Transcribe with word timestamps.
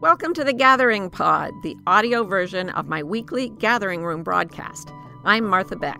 Welcome 0.00 0.32
to 0.34 0.44
the 0.44 0.52
Gathering 0.52 1.10
Pod, 1.10 1.52
the 1.64 1.76
audio 1.84 2.22
version 2.22 2.70
of 2.70 2.86
my 2.86 3.02
weekly 3.02 3.48
Gathering 3.48 4.04
Room 4.04 4.22
broadcast. 4.22 4.92
I'm 5.24 5.44
Martha 5.44 5.74
Beck. 5.74 5.98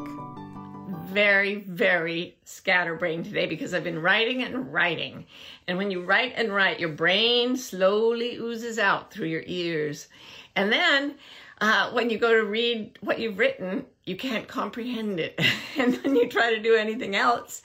Very, 1.07 1.57
very 1.57 2.37
scatterbrained 2.45 3.25
today 3.25 3.47
because 3.47 3.75
I've 3.75 3.83
been 3.83 4.01
writing 4.01 4.45
and 4.45 4.73
writing. 4.73 5.27
And 5.67 5.79
when 5.79 5.91
you 5.91 6.05
write 6.05 6.35
and 6.37 6.55
write, 6.55 6.79
your 6.79 6.91
brain 6.91 7.57
slowly 7.57 8.37
oozes 8.37 8.79
out 8.79 9.13
through 9.13 9.27
your 9.27 9.43
ears. 9.47 10.07
And 10.55 10.71
then 10.71 11.17
uh, 11.61 11.91
when 11.91 12.09
you 12.09 12.19
go 12.19 12.33
to 12.33 12.45
read 12.45 12.97
what 13.01 13.19
you've 13.19 13.41
written, 13.41 13.85
you 14.05 14.15
can't 14.15 14.47
comprehend 14.47 15.19
it. 15.19 15.41
and 15.77 15.95
then 15.95 16.15
you 16.15 16.29
try 16.29 16.55
to 16.55 16.63
do 16.63 16.77
anything 16.77 17.17
else, 17.17 17.63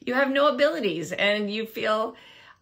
you 0.00 0.14
have 0.14 0.30
no 0.30 0.48
abilities 0.48 1.12
and 1.12 1.52
you 1.52 1.66
feel 1.66 2.16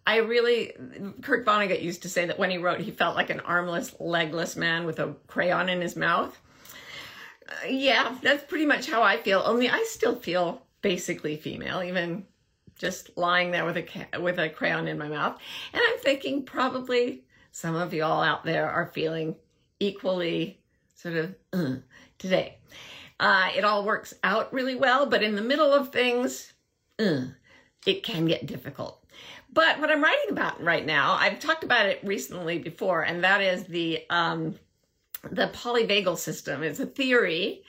I 0.05 0.17
really, 0.17 0.73
Kurt 1.21 1.45
Vonnegut 1.45 1.81
used 1.81 2.01
to 2.03 2.09
say 2.09 2.25
that 2.25 2.37
when 2.37 2.51
he 2.51 2.57
wrote, 2.57 2.81
he 2.81 2.91
felt 2.91 3.15
like 3.15 3.29
an 3.29 3.39
armless, 3.39 3.95
legless 3.99 4.55
man 4.55 4.85
with 4.85 4.99
a 4.99 5.15
crayon 5.27 5.69
in 5.69 5.79
his 5.81 5.95
mouth. 5.95 6.37
Uh, 7.47 7.67
yeah, 7.67 8.17
that's 8.21 8.43
pretty 8.43 8.65
much 8.65 8.89
how 8.89 9.01
I 9.01 9.17
feel. 9.17 9.41
Only 9.45 9.69
I 9.69 9.83
still 9.87 10.15
feel 10.15 10.61
basically 10.81 11.37
female, 11.37 11.81
even 11.83 12.25
just 12.75 13.15
lying 13.17 13.51
there 13.51 13.65
with 13.65 13.77
a 13.77 14.19
with 14.19 14.39
a 14.39 14.49
crayon 14.49 14.87
in 14.87 14.97
my 14.97 15.07
mouth. 15.07 15.39
And 15.71 15.81
I'm 15.89 15.99
thinking 15.99 16.43
probably 16.43 17.23
some 17.51 17.75
of 17.75 17.93
y'all 17.93 18.21
out 18.21 18.43
there 18.43 18.69
are 18.69 18.87
feeling 18.87 19.35
equally 19.79 20.59
sort 20.95 21.15
of 21.15 21.35
uh, 21.53 21.75
today. 22.17 22.57
Uh, 23.19 23.49
it 23.55 23.63
all 23.63 23.85
works 23.85 24.13
out 24.23 24.51
really 24.53 24.75
well, 24.75 25.05
but 25.05 25.23
in 25.23 25.35
the 25.35 25.41
middle 25.41 25.71
of 25.71 25.91
things, 25.91 26.51
uh, 26.99 27.21
it 27.85 28.03
can 28.03 28.25
get 28.25 28.45
difficult. 28.45 29.03
But 29.51 29.79
what 29.79 29.91
I'm 29.91 30.03
writing 30.03 30.31
about 30.31 30.61
right 30.63 30.85
now, 30.85 31.13
I've 31.13 31.39
talked 31.39 31.63
about 31.63 31.85
it 31.85 31.99
recently 32.03 32.57
before, 32.57 33.03
and 33.03 33.23
that 33.23 33.41
is 33.41 33.65
the 33.65 34.03
um, 34.09 34.55
the 35.29 35.47
polyvagal 35.53 36.17
system. 36.17 36.63
It's 36.63 36.79
a 36.79 36.85
theory 36.85 37.63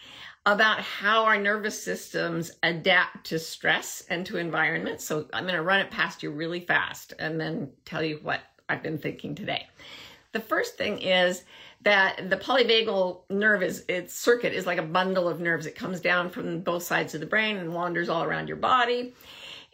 about 0.46 0.80
how 0.80 1.24
our 1.24 1.38
nervous 1.38 1.82
systems 1.82 2.52
adapt 2.62 3.26
to 3.26 3.38
stress 3.38 4.04
and 4.10 4.26
to 4.26 4.36
environment. 4.36 5.00
So 5.00 5.26
I'm 5.32 5.44
going 5.44 5.54
to 5.54 5.62
run 5.62 5.80
it 5.80 5.90
past 5.90 6.22
you 6.22 6.30
really 6.30 6.60
fast 6.60 7.14
and 7.18 7.40
then 7.40 7.70
tell 7.84 8.02
you 8.02 8.18
what 8.22 8.40
I've 8.68 8.82
been 8.82 8.98
thinking 8.98 9.34
today. 9.34 9.66
The 10.32 10.40
first 10.40 10.76
thing 10.76 10.98
is 10.98 11.44
that 11.82 12.28
the 12.28 12.36
polyvagal 12.36 13.20
nerve 13.30 13.62
is 13.62 13.84
its 13.88 14.14
circuit 14.14 14.52
is 14.52 14.66
like 14.66 14.78
a 14.78 14.82
bundle 14.82 15.28
of 15.28 15.40
nerves. 15.40 15.64
It 15.64 15.76
comes 15.76 16.00
down 16.00 16.28
from 16.28 16.60
both 16.60 16.82
sides 16.82 17.14
of 17.14 17.20
the 17.20 17.26
brain 17.26 17.56
and 17.56 17.72
wanders 17.72 18.08
all 18.08 18.24
around 18.24 18.48
your 18.48 18.56
body. 18.56 19.14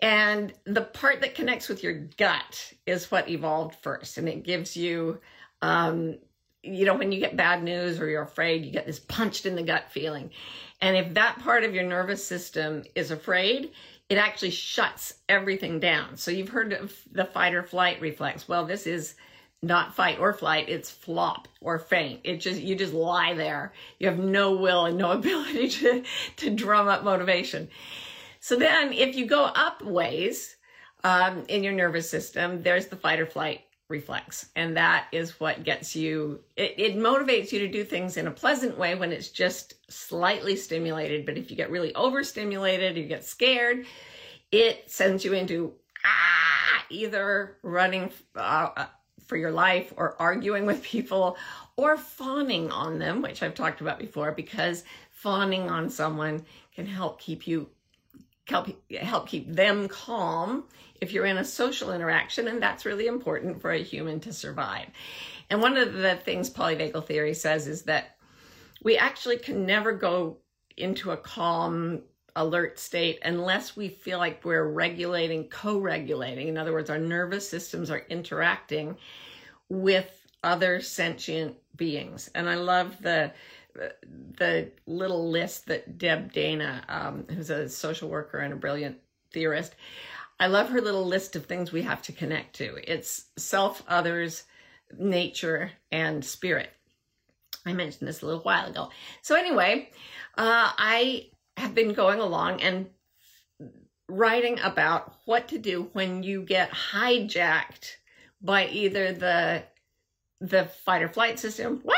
And 0.03 0.53
the 0.65 0.83
part 0.83 1.21
that 1.21 1.35
connects 1.35 1.69
with 1.69 1.83
your 1.83 1.93
gut 2.17 2.73
is 2.87 3.11
what 3.11 3.29
evolved 3.29 3.77
first. 3.83 4.17
And 4.19 4.29
it 4.29 4.45
gives 4.45 4.77
you, 4.77 5.21
um, 5.61 6.19
you 6.63 6.87
know, 6.87 6.95
when 6.95 7.13
you 7.13 7.21
get 7.21 7.37
bad 7.37 7.63
news 7.63 8.01
or 8.01 8.09
you're 8.09 8.23
afraid, 8.23 8.65
you 8.65 8.71
get 8.71 8.87
this 8.87 8.99
punched 8.99 9.45
in 9.45 9.57
the 9.57 9.63
gut 9.63 9.91
feeling. 9.91 10.31
And 10.81 10.97
if 10.97 11.15
that 11.15 11.39
part 11.41 11.65
of 11.65 11.75
your 11.75 11.85
nervous 11.85 12.25
system 12.25 12.85
is 12.95 13.11
afraid, 13.11 13.73
it 14.09 14.17
actually 14.17 14.51
shuts 14.51 15.15
everything 15.29 15.79
down. 15.79 16.17
So 16.17 16.31
you've 16.31 16.49
heard 16.49 16.73
of 16.73 16.95
the 17.13 17.27
fight 17.27 17.55
or 17.55 17.63
flight 17.63 18.01
reflex. 18.01 18.49
Well, 18.49 18.67
this 18.67 18.87
is 18.87 19.15
not 19.63 19.95
fight 19.95 20.19
or 20.19 20.33
flight, 20.33 20.69
it's 20.69 20.91
flop 20.91 21.47
or 21.61 21.79
faint. 21.79 22.21
It 22.25 22.39
just 22.39 22.61
you 22.61 22.75
just 22.75 22.95
lie 22.95 23.35
there. 23.35 23.73
You 23.99 24.09
have 24.09 24.19
no 24.19 24.53
will 24.53 24.87
and 24.87 24.97
no 24.97 25.11
ability 25.13 25.69
to 25.69 26.03
to 26.37 26.51
drum 26.51 26.89
up 26.89 27.05
motivation. 27.05 27.69
So 28.41 28.57
then 28.57 28.93
if 28.93 29.17
you 29.17 29.27
go 29.27 29.45
up 29.45 29.83
ways 29.83 30.57
um, 31.05 31.45
in 31.49 31.63
your 31.63 31.75
nervous 31.75 32.11
system, 32.11 32.63
there's 32.63 32.87
the 32.87 32.97
fight 32.97 33.21
or 33.21 33.27
flight 33.27 33.61
reflex. 33.89 34.49
And 34.57 34.77
that 34.77 35.07
is 35.13 35.39
what 35.41 35.65
gets 35.65 35.95
you, 35.95 36.41
it, 36.57 36.75
it, 36.79 36.97
motivates 36.97 37.53
you 37.53 37.59
to 37.59 37.69
do 37.69 37.85
things 37.85 38.17
in 38.17 38.29
a 38.29 38.31
pleasant 38.31 38.79
way 38.79 38.95
when 38.95 39.13
it's 39.13 39.29
just 39.29 39.75
slightly 39.93 40.57
stimulated. 40.57 41.27
But 41.27 41.37
if 41.37 41.51
you 41.51 41.57
get 41.57 41.71
really 41.71 41.95
overstimulated, 41.95 42.97
you 42.97 43.05
get 43.05 43.25
scared, 43.25 43.85
it 44.53 44.91
sends 44.91 45.25
you 45.25 45.35
into 45.35 45.75
ah, 46.05 46.85
either 46.89 47.57
running 47.63 48.11
uh, 48.37 48.71
uh, 48.77 48.87
for 49.27 49.37
your 49.37 49.51
life 49.51 49.93
or 49.97 50.21
arguing 50.21 50.67
with 50.67 50.83
people 50.83 51.37
or 51.77 51.97
fawning 51.97 52.71
on 52.71 52.99
them, 52.99 53.23
which 53.23 53.43
I've 53.43 53.55
talked 53.55 53.81
about 53.81 53.99
before, 53.99 54.33
because 54.33 54.85
fawning 55.11 55.69
on 55.69 55.91
someone 55.91 56.45
can 56.75 56.87
help 56.87 57.21
keep 57.21 57.47
you 57.47 57.69
help 58.51 58.69
help 59.01 59.29
keep 59.29 59.53
them 59.53 59.89
calm 59.89 60.65
if 61.01 61.13
you're 61.13 61.27
in 61.27 61.39
a 61.39 61.45
social 61.45 61.93
interaction 61.93 62.49
and 62.49 62.63
that's 62.63 62.85
really 62.85 63.07
important 63.07 63.61
for 63.61 63.71
a 63.71 63.83
human 63.83 64.21
to 64.21 64.33
survive. 64.33 64.89
And 65.49 65.61
one 65.61 65.77
of 65.77 65.95
the 65.95 66.17
things 66.17 66.51
polyvagal 66.51 67.07
theory 67.07 67.35
says 67.35 67.67
is 67.67 67.83
that 67.83 68.17
we 68.83 68.97
actually 68.97 69.39
can 69.39 69.67
never 69.67 69.93
go 69.93 70.39
into 70.77 71.11
a 71.11 71.17
calm 71.17 72.03
alert 72.37 72.79
state 72.79 73.19
unless 73.25 73.77
we 73.77 73.89
feel 73.89 74.19
like 74.19 74.45
we're 74.45 74.69
regulating 74.69 75.49
co-regulating. 75.49 76.49
In 76.49 76.59
other 76.59 76.73
words 76.73 76.91
our 76.91 76.99
nervous 76.99 77.49
systems 77.49 77.91
are 77.91 78.05
interacting 78.09 78.97
with 79.69 80.27
other 80.43 80.81
sentient 80.81 81.57
beings. 81.77 82.31
And 82.35 82.49
i 82.49 82.55
love 82.55 83.01
the 83.01 83.33
the 83.75 84.71
little 84.87 85.31
list 85.31 85.67
that 85.67 85.99
Deb 85.99 86.33
Dana, 86.33 86.83
um, 86.89 87.25
who's 87.29 87.51
a 87.51 87.69
social 87.69 88.09
worker 88.09 88.39
and 88.39 88.53
a 88.53 88.57
brilliant 88.57 88.99
theorist, 89.33 89.75
I 90.39 90.47
love 90.47 90.71
her 90.71 90.81
little 90.81 91.07
list 91.07 91.37
of 91.37 91.47
things 91.47 91.71
we 91.71 91.83
have 91.83 92.03
to 92.03 92.13
connect 92.13 92.57
to. 92.57 92.79
It's 92.91 93.27
self, 93.37 93.83
others, 93.87 94.45
nature, 94.99 95.71
and 95.93 96.25
spirit. 96.25 96.71
I 97.67 97.75
mentioned 97.75 98.09
this 98.09 98.23
a 98.23 98.27
little 98.27 98.41
while 98.41 98.69
ago. 98.69 98.91
So, 99.23 99.37
anyway, 99.37 99.91
uh, 100.39 100.73
I 100.79 101.29
have 101.59 101.75
been 101.75 101.93
going 101.93 102.21
along 102.21 102.63
and 102.63 102.87
writing 104.09 104.59
about 104.61 105.15
what 105.27 105.49
to 105.49 105.59
do 105.59 105.91
when 105.93 106.23
you 106.23 106.43
get 106.43 106.71
hijacked 106.71 107.97
by 108.41 108.67
either 108.69 109.13
the 109.13 109.63
the 110.41 110.65
fight 110.65 111.03
or 111.03 111.09
flight 111.09 111.39
system 111.39 111.83
wah, 111.85 111.95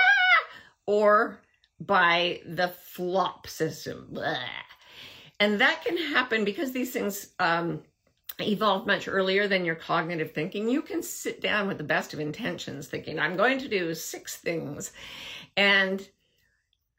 or 0.86 1.40
by 1.86 2.40
the 2.46 2.68
flop 2.68 3.46
system. 3.46 4.08
Blah. 4.10 4.36
And 5.40 5.60
that 5.60 5.84
can 5.84 5.96
happen 5.96 6.44
because 6.44 6.72
these 6.72 6.92
things 6.92 7.28
um, 7.40 7.82
evolved 8.40 8.86
much 8.86 9.08
earlier 9.08 9.48
than 9.48 9.64
your 9.64 9.74
cognitive 9.74 10.32
thinking. 10.32 10.68
You 10.68 10.82
can 10.82 11.02
sit 11.02 11.40
down 11.40 11.66
with 11.68 11.78
the 11.78 11.84
best 11.84 12.14
of 12.14 12.20
intentions 12.20 12.86
thinking, 12.86 13.18
I'm 13.18 13.36
going 13.36 13.58
to 13.58 13.68
do 13.68 13.94
six 13.94 14.36
things. 14.36 14.92
And 15.56 16.06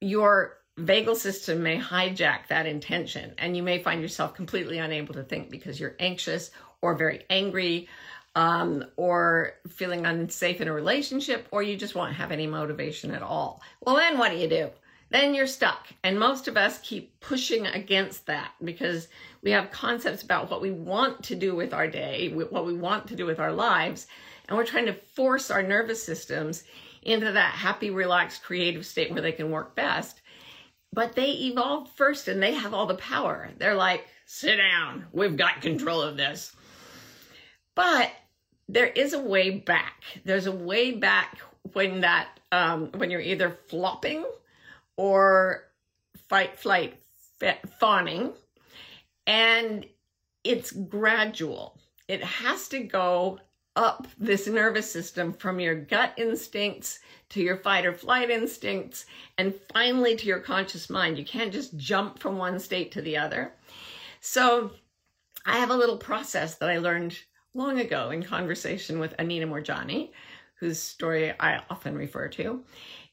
your 0.02 0.58
vagal 0.78 1.16
system 1.16 1.64
may 1.64 1.80
hijack 1.80 2.48
that 2.48 2.66
intention 2.66 3.34
and 3.38 3.56
you 3.56 3.62
may 3.62 3.82
find 3.82 4.02
yourself 4.02 4.34
completely 4.34 4.80
unable 4.80 5.14
to 5.14 5.24
think 5.24 5.50
because 5.52 5.80
you're 5.80 5.96
anxious 6.00 6.50
or 6.82 6.96
very 6.96 7.24
angry 7.30 7.88
um, 8.36 8.84
or 8.98 9.54
feeling 9.68 10.06
unsafe 10.06 10.62
in 10.62 10.68
a 10.68 10.74
relationship, 10.74 11.48
or 11.52 11.62
you 11.62 11.78
just 11.78 11.96
won't 11.96 12.16
have 12.16 12.32
any 12.32 12.48
motivation 12.48 13.12
at 13.12 13.22
all. 13.22 13.62
Well, 13.82 13.96
then 13.96 14.18
what 14.18 14.32
do 14.32 14.38
you 14.38 14.48
do? 14.48 14.70
Then 15.10 15.36
you're 15.36 15.46
stuck. 15.46 15.90
And 16.04 16.20
most 16.20 16.48
of 16.48 16.58
us 16.58 16.80
keep 16.80 17.20
pushing 17.20 17.68
against 17.68 18.26
that 18.26 18.52
because 18.64 19.08
we 19.44 19.52
have 19.52 19.70
concepts 19.70 20.24
about 20.24 20.50
what 20.50 20.62
we 20.62 20.72
want 20.72 21.24
to 21.26 21.36
do 21.36 21.56
with 21.56 21.74
our 21.74 21.88
day, 21.88 22.30
what 22.34 22.66
we 22.66 22.74
want 22.74 23.08
to 23.08 23.16
do 23.16 23.26
with 23.26 23.40
our 23.40 23.52
lives, 23.52 24.08
and 24.48 24.58
we're 24.58 24.66
trying 24.66 24.88
to 24.88 24.94
force 24.94 25.52
our 25.52 25.62
nervous 25.62 26.04
systems 26.04 26.64
into 27.04 27.32
that 27.32 27.54
happy, 27.54 27.92
relaxed, 27.92 28.44
creative 28.44 28.86
state 28.86 29.12
where 29.12 29.22
they 29.22 29.32
can 29.32 29.52
work 29.52 29.76
best. 29.76 30.22
But 30.92 31.14
they 31.14 31.32
evolved 31.32 31.92
first 31.96 32.28
and 32.28 32.42
they 32.42 32.54
have 32.54 32.74
all 32.74 32.86
the 32.86 32.96
power. 32.96 33.50
They're 33.58 33.76
like, 33.76 34.08
sit 34.26 34.58
down, 34.58 35.06
we've 35.12 35.38
got 35.38 35.62
control 35.62 36.02
of 36.02 36.18
this. 36.18 36.56
But 37.76 38.12
there 38.68 38.88
is 38.88 39.14
a 39.14 39.20
way 39.20 39.52
back. 39.52 40.04
There's 40.26 40.48
a 40.48 40.52
way 40.52 40.92
back 40.92 41.40
when 41.74 42.02
that 42.02 42.40
um, 42.52 42.92
when 42.96 43.10
you're 43.10 43.22
either 43.22 43.58
flopping 43.68 44.26
or 44.96 45.66
fight, 46.30 46.58
flight, 46.60 47.00
fawning, 47.80 48.34
and 49.26 49.86
it's 50.44 50.72
gradual. 50.72 51.80
It 52.08 52.24
has 52.24 52.68
to 52.70 52.80
go 52.80 53.40
up 53.76 54.08
this 54.20 54.48
nervous 54.48 54.92
system 54.92 55.34
from 55.34 55.60
your 55.60 55.74
gut 55.74 56.14
instincts 56.18 57.00
to 57.30 57.42
your 57.42 57.58
fight 57.58 57.86
or 57.86 57.94
flight 57.94 58.30
instincts 58.30 59.06
and 59.38 59.54
finally 59.74 60.16
to 60.16 60.28
your 60.28 60.40
conscious 60.40 60.90
mind. 60.90 61.18
You 61.18 61.26
can't 61.26 61.52
just 61.52 61.76
jump 61.76 62.20
from 62.20 62.38
one 62.38 62.60
state 62.60 62.92
to 62.92 63.02
the 63.02 63.18
other. 63.18 63.54
So 64.22 64.72
I 65.46 65.58
have 65.58 65.72
a 65.72 65.76
little 65.76 65.98
process 65.98 66.56
that 66.56 66.70
I 66.70 66.78
learned 66.78 67.18
long 67.54 67.80
ago 67.80 68.10
in 68.10 68.24
conversation 68.24 69.00
with 69.00 69.16
Anita 69.20 69.46
Moorjani, 69.46 70.12
whose 70.56 70.80
story 70.80 71.34
I 71.40 71.62
often 71.70 71.96
refer 71.96 72.28
to. 72.30 72.64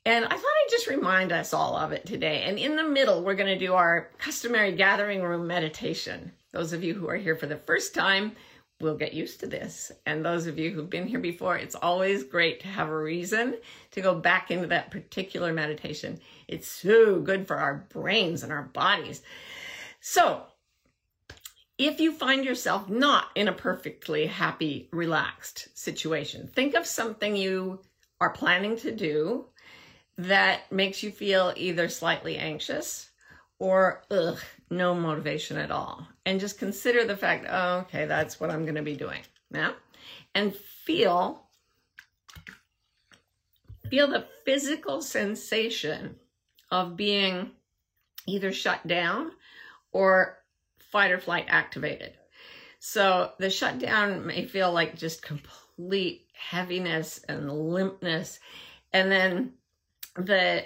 And 0.07 0.25
I 0.25 0.29
thought 0.29 0.39
I'd 0.39 0.71
just 0.71 0.87
remind 0.87 1.31
us 1.31 1.53
all 1.53 1.77
of 1.77 1.93
it 1.93 2.07
today. 2.07 2.45
And 2.45 2.59
in 2.59 2.77
the 2.77 2.85
middle, 2.85 3.23
we're 3.23 3.35
going 3.35 3.59
to 3.59 3.67
do 3.67 3.75
our 3.75 4.11
customary 4.19 4.73
gathering 4.73 5.23
room 5.23 5.47
meditation. 5.47 6.33
Those 6.53 6.73
of 6.73 6.83
you 6.83 6.95
who 6.95 7.09
are 7.09 7.17
here 7.17 7.37
for 7.37 7.47
the 7.47 7.57
first 7.57 7.95
time, 7.95 8.33
we'll 8.81 8.97
get 8.97 9.13
used 9.13 9.41
to 9.41 9.47
this. 9.47 9.93
And 10.07 10.25
those 10.25 10.47
of 10.47 10.59
you 10.59 10.71
who've 10.71 10.89
been 10.89 11.07
here 11.07 11.21
before, 11.21 11.57
it's 11.57 11.75
always 11.75 12.25
great 12.25 12.61
to 12.61 12.69
have 12.69 12.89
a 12.89 12.97
reason 12.97 13.57
to 13.91 14.01
go 14.01 14.15
back 14.15 14.51
into 14.51 14.69
that 14.69 14.91
particular 14.91 15.53
meditation. 15.53 16.19
It's 16.49 16.67
so 16.67 17.21
good 17.21 17.47
for 17.47 17.57
our 17.57 17.87
brains 17.91 18.43
and 18.43 18.53
our 18.53 18.63
bodies. 18.63 19.23
So, 20.01 20.45
if 21.81 21.99
you 21.99 22.13
find 22.13 22.45
yourself 22.45 22.91
not 22.91 23.29
in 23.35 23.49
a 23.49 23.53
perfectly 23.53 24.27
happy, 24.27 24.91
relaxed 24.93 25.69
situation, 25.73 26.47
think 26.47 26.75
of 26.75 26.85
something 26.85 27.35
you 27.35 27.81
are 28.21 28.29
planning 28.29 28.77
to 28.77 28.93
do 28.93 29.47
that 30.19 30.71
makes 30.71 31.03
you 31.03 31.11
feel 31.11 31.55
either 31.57 31.89
slightly 31.89 32.37
anxious 32.37 33.09
or 33.59 34.03
ugh, 34.11 34.39
no 34.69 34.95
motivation 34.95 35.57
at 35.57 35.71
all. 35.71 36.07
And 36.27 36.39
just 36.39 36.59
consider 36.59 37.07
the 37.07 37.17
fact, 37.17 37.47
oh, 37.49 37.79
okay, 37.79 38.05
that's 38.05 38.39
what 38.39 38.51
I'm 38.51 38.65
going 38.65 38.75
to 38.75 38.83
be 38.83 38.97
doing. 38.97 39.23
Yeah. 39.51 39.73
And 40.35 40.55
feel 40.55 41.47
feel 43.89 44.07
the 44.07 44.27
physical 44.45 45.01
sensation 45.01 46.15
of 46.71 46.95
being 46.95 47.53
either 48.27 48.53
shut 48.53 48.87
down 48.87 49.33
or 49.93 50.40
fight 50.91 51.11
or 51.11 51.19
flight 51.19 51.47
activated. 51.49 52.13
So 52.79 53.33
the 53.39 53.51
shutdown 53.51 54.27
may 54.27 54.47
feel 54.47 54.73
like 54.73 54.97
just 54.97 55.23
complete 55.23 56.27
heaviness 56.33 57.21
and 57.29 57.51
limpness. 57.51 58.39
And 58.93 59.13
then 59.13 59.53
the 60.17 60.65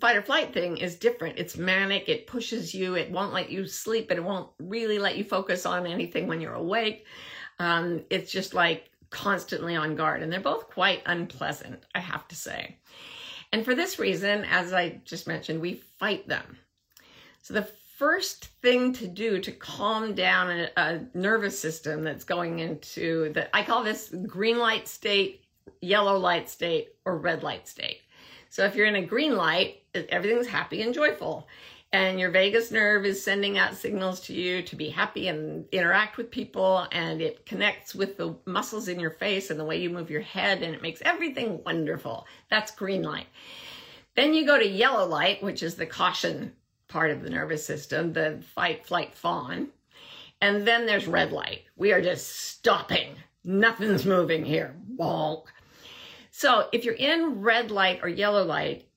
fight 0.00 0.16
or 0.16 0.22
flight 0.22 0.52
thing 0.52 0.76
is 0.76 0.96
different. 0.96 1.38
It's 1.38 1.56
manic. 1.56 2.08
It 2.08 2.26
pushes 2.26 2.74
you. 2.74 2.94
It 2.94 3.10
won't 3.10 3.32
let 3.32 3.50
you 3.50 3.66
sleep. 3.66 4.10
And 4.10 4.18
it 4.18 4.24
won't 4.24 4.50
really 4.58 4.98
let 4.98 5.16
you 5.16 5.24
focus 5.24 5.66
on 5.66 5.86
anything 5.86 6.26
when 6.26 6.40
you're 6.40 6.54
awake. 6.54 7.06
Um, 7.58 8.04
it's 8.10 8.30
just 8.30 8.54
like 8.54 8.90
constantly 9.10 9.74
on 9.74 9.96
guard. 9.96 10.22
And 10.22 10.32
they're 10.32 10.40
both 10.40 10.68
quite 10.68 11.02
unpleasant, 11.06 11.84
I 11.94 12.00
have 12.00 12.28
to 12.28 12.36
say. 12.36 12.78
And 13.52 13.64
for 13.64 13.74
this 13.74 13.98
reason, 13.98 14.44
as 14.44 14.72
I 14.72 15.00
just 15.04 15.26
mentioned, 15.26 15.60
we 15.60 15.82
fight 15.98 16.26
them. 16.26 16.58
So 17.42 17.54
the 17.54 17.68
first 18.02 18.46
thing 18.62 18.92
to 18.92 19.06
do 19.06 19.38
to 19.38 19.52
calm 19.52 20.12
down 20.12 20.50
a, 20.50 20.68
a 20.76 21.00
nervous 21.14 21.56
system 21.56 22.02
that's 22.02 22.24
going 22.24 22.58
into 22.58 23.32
the, 23.32 23.56
I 23.56 23.62
call 23.62 23.84
this 23.84 24.12
green 24.26 24.58
light 24.58 24.88
state, 24.88 25.44
yellow 25.80 26.18
light 26.18 26.50
state, 26.50 26.96
or 27.04 27.16
red 27.16 27.44
light 27.44 27.68
state. 27.68 28.00
So 28.50 28.64
if 28.64 28.74
you're 28.74 28.88
in 28.88 28.96
a 28.96 29.06
green 29.06 29.36
light, 29.36 29.84
everything's 29.94 30.48
happy 30.48 30.82
and 30.82 30.92
joyful. 30.92 31.46
And 31.92 32.18
your 32.18 32.32
vagus 32.32 32.72
nerve 32.72 33.06
is 33.06 33.22
sending 33.22 33.56
out 33.56 33.76
signals 33.76 34.18
to 34.22 34.32
you 34.32 34.62
to 34.62 34.74
be 34.74 34.88
happy 34.88 35.28
and 35.28 35.64
interact 35.70 36.16
with 36.16 36.28
people. 36.28 36.88
And 36.90 37.22
it 37.22 37.46
connects 37.46 37.94
with 37.94 38.16
the 38.16 38.34
muscles 38.46 38.88
in 38.88 38.98
your 38.98 39.10
face 39.12 39.48
and 39.48 39.60
the 39.60 39.64
way 39.64 39.80
you 39.80 39.90
move 39.90 40.10
your 40.10 40.22
head. 40.22 40.64
And 40.64 40.74
it 40.74 40.82
makes 40.82 41.02
everything 41.04 41.62
wonderful. 41.62 42.26
That's 42.50 42.72
green 42.72 43.04
light. 43.04 43.28
Then 44.16 44.34
you 44.34 44.44
go 44.44 44.58
to 44.58 44.66
yellow 44.66 45.06
light, 45.06 45.40
which 45.40 45.62
is 45.62 45.76
the 45.76 45.86
caution 45.86 46.54
part 46.92 47.10
of 47.10 47.22
the 47.22 47.30
nervous 47.30 47.64
system, 47.64 48.12
the 48.12 48.42
fight, 48.54 48.86
flight, 48.86 49.14
fawn. 49.14 49.68
And 50.42 50.66
then 50.66 50.84
there's 50.84 51.06
red 51.06 51.32
light. 51.32 51.62
We 51.76 51.92
are 51.92 52.02
just 52.02 52.28
stopping. 52.28 53.14
Nothing's 53.44 54.04
moving 54.04 54.44
here. 54.44 54.76
Bonk. 54.98 55.44
So 56.30 56.68
if 56.72 56.84
you're 56.84 56.94
in 56.94 57.40
red 57.40 57.70
light 57.70 58.00
or 58.02 58.08
yellow 58.08 58.44
light, 58.44 58.88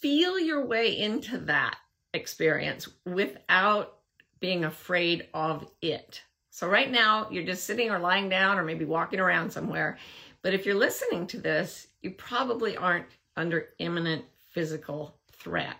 feel 0.00 0.38
your 0.38 0.64
way 0.64 0.98
into 0.98 1.38
that 1.38 1.76
experience 2.14 2.88
without 3.04 3.98
being 4.40 4.64
afraid 4.64 5.28
of 5.34 5.70
it. 5.82 6.22
So 6.50 6.68
right 6.68 6.90
now, 6.90 7.28
you're 7.30 7.44
just 7.44 7.64
sitting 7.64 7.90
or 7.90 7.98
lying 7.98 8.28
down 8.28 8.58
or 8.58 8.62
maybe 8.62 8.84
walking 8.84 9.20
around 9.20 9.50
somewhere. 9.50 9.98
But 10.42 10.54
if 10.54 10.64
you're 10.64 10.74
listening 10.74 11.26
to 11.28 11.38
this, 11.38 11.88
you 12.00 12.12
probably 12.12 12.76
aren't 12.76 13.06
under 13.36 13.70
imminent 13.78 14.24
physical 14.52 15.16
threat. 15.32 15.76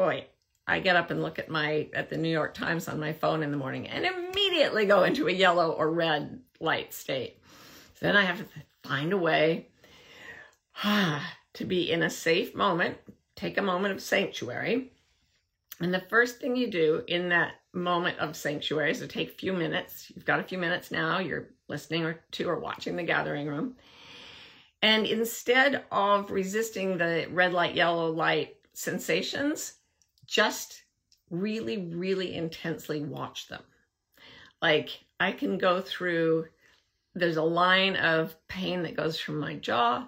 Boy, 0.00 0.24
I 0.66 0.80
get 0.80 0.96
up 0.96 1.10
and 1.10 1.20
look 1.20 1.38
at 1.38 1.50
my 1.50 1.90
at 1.92 2.08
the 2.08 2.16
New 2.16 2.30
York 2.30 2.54
Times 2.54 2.88
on 2.88 2.98
my 2.98 3.12
phone 3.12 3.42
in 3.42 3.50
the 3.50 3.58
morning 3.58 3.86
and 3.86 4.06
immediately 4.06 4.86
go 4.86 5.02
into 5.02 5.28
a 5.28 5.30
yellow 5.30 5.72
or 5.72 5.90
red 5.90 6.40
light 6.58 6.94
state. 6.94 7.36
So 7.96 8.06
then 8.06 8.16
I 8.16 8.24
have 8.24 8.38
to 8.38 8.44
find 8.82 9.12
a 9.12 9.18
way 9.18 9.68
ah, 10.84 11.36
to 11.52 11.66
be 11.66 11.92
in 11.92 12.02
a 12.02 12.08
safe 12.08 12.54
moment, 12.54 12.96
take 13.36 13.58
a 13.58 13.62
moment 13.62 13.92
of 13.92 14.00
sanctuary. 14.00 14.90
And 15.80 15.92
the 15.92 16.06
first 16.08 16.40
thing 16.40 16.56
you 16.56 16.70
do 16.70 17.04
in 17.06 17.28
that 17.28 17.56
moment 17.74 18.18
of 18.20 18.34
sanctuary, 18.34 18.94
so 18.94 19.06
take 19.06 19.32
a 19.32 19.34
few 19.34 19.52
minutes, 19.52 20.10
you've 20.16 20.24
got 20.24 20.40
a 20.40 20.44
few 20.44 20.56
minutes 20.56 20.90
now, 20.90 21.18
you're 21.18 21.50
listening 21.68 22.06
or 22.06 22.24
to 22.30 22.48
or 22.48 22.58
watching 22.58 22.96
the 22.96 23.02
gathering 23.02 23.48
room. 23.48 23.76
And 24.80 25.04
instead 25.04 25.84
of 25.92 26.30
resisting 26.30 26.96
the 26.96 27.26
red 27.30 27.52
light, 27.52 27.74
yellow 27.74 28.10
light 28.10 28.56
sensations, 28.72 29.74
just 30.30 30.84
really, 31.28 31.76
really 31.76 32.34
intensely 32.34 33.02
watch 33.02 33.48
them. 33.48 33.62
Like 34.62 34.90
I 35.18 35.32
can 35.32 35.58
go 35.58 35.80
through, 35.80 36.46
there's 37.14 37.36
a 37.36 37.42
line 37.42 37.96
of 37.96 38.36
pain 38.48 38.82
that 38.84 38.96
goes 38.96 39.18
from 39.18 39.40
my 39.40 39.56
jaw 39.56 40.06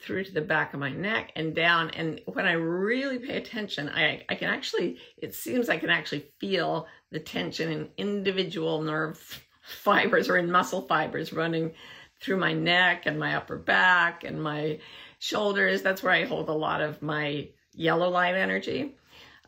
through 0.00 0.24
to 0.24 0.32
the 0.32 0.40
back 0.40 0.74
of 0.74 0.80
my 0.80 0.90
neck 0.90 1.32
and 1.36 1.54
down. 1.54 1.90
And 1.90 2.20
when 2.26 2.46
I 2.46 2.52
really 2.52 3.18
pay 3.18 3.36
attention, 3.36 3.88
I, 3.88 4.24
I 4.28 4.34
can 4.34 4.50
actually, 4.50 4.98
it 5.16 5.34
seems 5.34 5.68
I 5.68 5.78
can 5.78 5.90
actually 5.90 6.26
feel 6.40 6.88
the 7.12 7.20
tension 7.20 7.70
in 7.70 7.88
individual 7.96 8.82
nerve 8.82 9.40
fibers 9.62 10.28
or 10.28 10.36
in 10.36 10.50
muscle 10.50 10.82
fibers 10.82 11.32
running 11.32 11.72
through 12.20 12.38
my 12.38 12.52
neck 12.52 13.02
and 13.06 13.18
my 13.18 13.36
upper 13.36 13.56
back 13.56 14.24
and 14.24 14.42
my 14.42 14.80
shoulders. 15.20 15.82
That's 15.82 16.02
where 16.02 16.12
I 16.12 16.24
hold 16.24 16.48
a 16.48 16.52
lot 16.52 16.80
of 16.80 17.00
my 17.02 17.48
yellow 17.72 18.10
light 18.10 18.34
energy. 18.34 18.96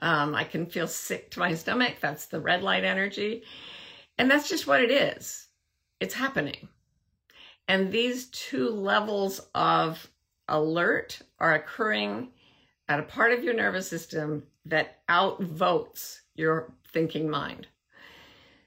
Um, 0.03 0.35
I 0.35 0.45
can 0.45 0.67
feel 0.67 0.87
sick 0.87 1.31
to 1.33 1.41
my 1.41 1.55
stomach. 1.55 1.97
That's 2.01 2.27
the 2.27 2.41
red 2.41 2.63
light 2.63 2.85
energy. 2.85 3.45
And 4.19 4.31
that's 4.31 4.49
just 4.49 4.67
what 4.67 4.83
it 4.83 4.91
is. 4.91 5.47
It's 6.01 6.15
happening. 6.15 6.69
And 7.69 7.91
these 7.91 8.27
two 8.27 8.71
levels 8.71 9.41
of 9.55 10.09
alert 10.49 11.19
are 11.39 11.55
occurring 11.55 12.29
at 12.89 13.01
a 13.01 13.05
part 13.05 13.33
of 13.33 13.43
your 13.43 13.55
nervous 13.55 13.89
system 13.89 14.45
that 14.67 15.07
outvotes 15.09 16.21
your 16.35 16.73
thinking 16.93 17.29
mind. 17.29 17.67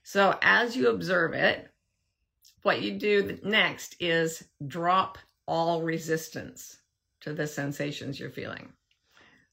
So 0.03 0.37
as 0.41 0.75
you 0.75 0.89
observe 0.89 1.33
it, 1.33 1.69
what 2.63 2.81
you 2.81 2.93
do 2.99 3.39
next 3.43 3.95
is 3.99 4.43
drop 4.67 5.17
all 5.47 5.81
resistance 5.81 6.77
to 7.21 7.33
the 7.33 7.47
sensations 7.47 8.19
you're 8.19 8.29
feeling. 8.29 8.73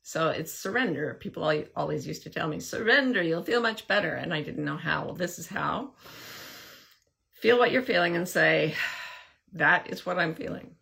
So 0.07 0.29
it's 0.29 0.55
surrender. 0.55 1.15
People 1.15 1.65
always 1.75 2.07
used 2.07 2.23
to 2.23 2.31
tell 2.31 2.47
me, 2.47 2.61
surrender, 2.61 3.21
you'll 3.21 3.43
feel 3.43 3.61
much 3.61 3.89
better. 3.89 4.15
And 4.15 4.33
I 4.33 4.41
didn't 4.41 4.65
know 4.65 4.77
how. 4.77 5.05
Well, 5.05 5.17
this 5.17 5.37
is 5.37 5.49
how. 5.49 5.95
Feel 7.33 7.59
what 7.59 7.73
you're 7.73 7.83
feeling 7.83 8.15
and 8.15 8.29
say, 8.29 8.77
that 9.55 9.91
is 9.91 10.07
what 10.07 10.17
I'm 10.17 10.37
feeling. 10.37 10.77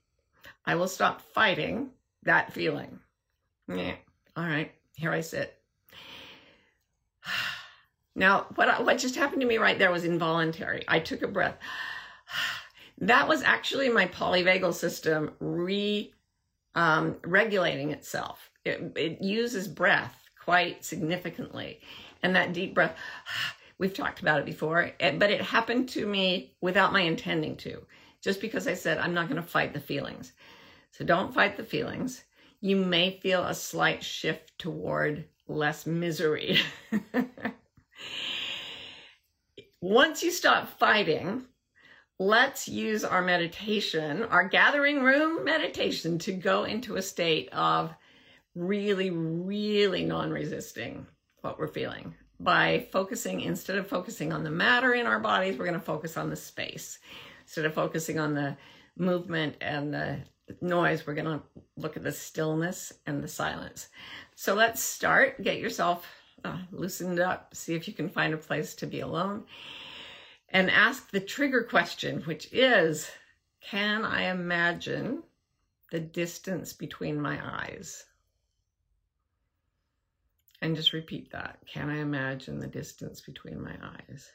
I 0.66 0.74
will 0.74 0.88
stop 0.88 1.22
fighting 1.22 1.88
that 2.24 2.52
feeling. 2.52 2.98
Yeah. 3.66 3.94
All 4.36 4.44
right. 4.44 4.72
Here 4.94 5.10
I 5.10 5.22
sit. 5.22 5.58
Now, 8.16 8.46
what, 8.54 8.84
what 8.84 8.98
just 8.98 9.16
happened 9.16 9.40
to 9.40 9.46
me 9.46 9.58
right 9.58 9.76
there 9.76 9.90
was 9.90 10.04
involuntary. 10.04 10.84
I 10.86 11.00
took 11.00 11.22
a 11.22 11.28
breath. 11.28 11.56
That 12.98 13.26
was 13.26 13.42
actually 13.42 13.88
my 13.88 14.06
polyvagal 14.06 14.74
system 14.74 15.32
re 15.40 16.12
um, 16.76 17.16
regulating 17.24 17.90
itself. 17.90 18.50
It, 18.64 18.92
it 18.96 19.22
uses 19.22 19.68
breath 19.68 20.24
quite 20.44 20.84
significantly. 20.84 21.80
And 22.22 22.34
that 22.36 22.52
deep 22.52 22.74
breath, 22.74 22.96
we've 23.78 23.94
talked 23.94 24.20
about 24.20 24.40
it 24.40 24.46
before, 24.46 24.92
eh, 25.00 25.16
but 25.16 25.30
it 25.30 25.40
happened 25.40 25.88
to 25.90 26.06
me 26.06 26.54
without 26.60 26.92
my 26.92 27.00
intending 27.00 27.56
to, 27.58 27.84
just 28.22 28.40
because 28.40 28.66
I 28.66 28.74
said, 28.74 28.98
I'm 28.98 29.14
not 29.14 29.28
going 29.28 29.40
to 29.40 29.48
fight 29.48 29.72
the 29.72 29.80
feelings. 29.80 30.32
So 30.92 31.04
don't 31.04 31.34
fight 31.34 31.56
the 31.56 31.64
feelings. 31.64 32.24
You 32.60 32.76
may 32.76 33.18
feel 33.18 33.44
a 33.44 33.54
slight 33.54 34.02
shift 34.02 34.56
toward 34.58 35.24
less 35.48 35.86
misery. 35.86 36.58
Once 39.80 40.22
you 40.22 40.30
stop 40.30 40.78
fighting, 40.78 41.44
let's 42.18 42.68
use 42.68 43.04
our 43.04 43.20
meditation, 43.20 44.22
our 44.22 44.48
gathering 44.48 45.02
room 45.02 45.44
meditation, 45.44 46.18
to 46.20 46.32
go 46.32 46.64
into 46.64 46.96
a 46.96 47.02
state 47.02 47.50
of 47.52 47.92
really, 48.54 49.10
really 49.10 50.04
non 50.04 50.30
resisting 50.30 51.06
what 51.40 51.58
we're 51.58 51.68
feeling 51.68 52.14
by 52.40 52.86
focusing, 52.92 53.40
instead 53.40 53.76
of 53.76 53.86
focusing 53.86 54.32
on 54.32 54.44
the 54.44 54.50
matter 54.50 54.94
in 54.94 55.06
our 55.06 55.20
bodies, 55.20 55.56
we're 55.56 55.66
going 55.66 55.78
to 55.78 55.84
focus 55.84 56.16
on 56.16 56.30
the 56.30 56.36
space. 56.36 56.98
Instead 57.42 57.64
of 57.64 57.74
focusing 57.74 58.18
on 58.18 58.34
the 58.34 58.56
movement 58.96 59.56
and 59.60 59.92
the 59.92 60.18
noise, 60.60 61.06
we're 61.06 61.14
going 61.14 61.38
to 61.38 61.42
look 61.76 61.96
at 61.96 62.02
the 62.02 62.12
stillness 62.12 62.92
and 63.06 63.22
the 63.22 63.28
silence. 63.28 63.88
So 64.34 64.54
let's 64.54 64.82
start. 64.82 65.42
Get 65.42 65.58
yourself 65.58 66.06
uh, 66.44 66.58
loosened 66.72 67.20
up. 67.20 67.54
See 67.54 67.74
if 67.74 67.86
you 67.88 67.94
can 67.94 68.08
find 68.08 68.34
a 68.34 68.38
place 68.38 68.74
to 68.76 68.86
be 68.86 69.00
alone. 69.00 69.44
and 70.50 70.70
ask 70.70 71.10
the 71.10 71.20
trigger 71.20 71.62
question, 71.64 72.22
which 72.22 72.48
is 72.52 73.10
Can 73.60 74.04
I 74.04 74.30
imagine 74.30 75.22
the 75.90 76.00
distance 76.00 76.72
between 76.72 77.20
my 77.20 77.38
eyes? 77.42 78.04
And 80.64 80.74
just 80.74 80.94
repeat 80.94 81.30
that. 81.32 81.58
Can 81.66 81.90
I 81.90 81.98
imagine 81.98 82.58
the 82.58 82.66
distance 82.66 83.20
between 83.20 83.60
my 83.60 83.76
eyes? 83.82 84.32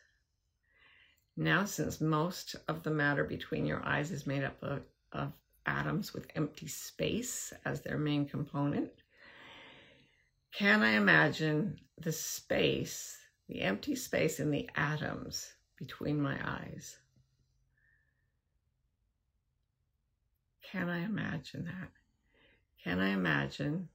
Now, 1.35 1.65
since 1.65 1.99
most 1.99 2.55
of 2.67 2.83
the 2.83 2.91
matter 2.91 3.23
between 3.23 3.65
your 3.65 3.83
eyes 3.83 4.11
is 4.11 4.27
made 4.27 4.43
up 4.43 4.61
of, 4.61 4.83
of 5.11 5.33
atoms 5.65 6.13
with 6.13 6.27
empty 6.35 6.67
space 6.67 7.51
as 7.65 7.81
their 7.81 7.97
main 7.97 8.27
component, 8.27 8.91
can 10.51 10.83
I 10.83 10.91
imagine 10.91 11.79
the 11.97 12.11
space, 12.11 13.17
the 13.47 13.61
empty 13.61 13.95
space 13.95 14.39
in 14.39 14.51
the 14.51 14.69
atoms 14.75 15.51
between 15.79 16.21
my 16.21 16.37
eyes? 16.47 16.95
Can 20.61 20.89
I 20.89 20.99
imagine 20.99 21.65
that? 21.65 21.89
Can 22.83 22.99
I 22.99 23.09
imagine 23.13 23.89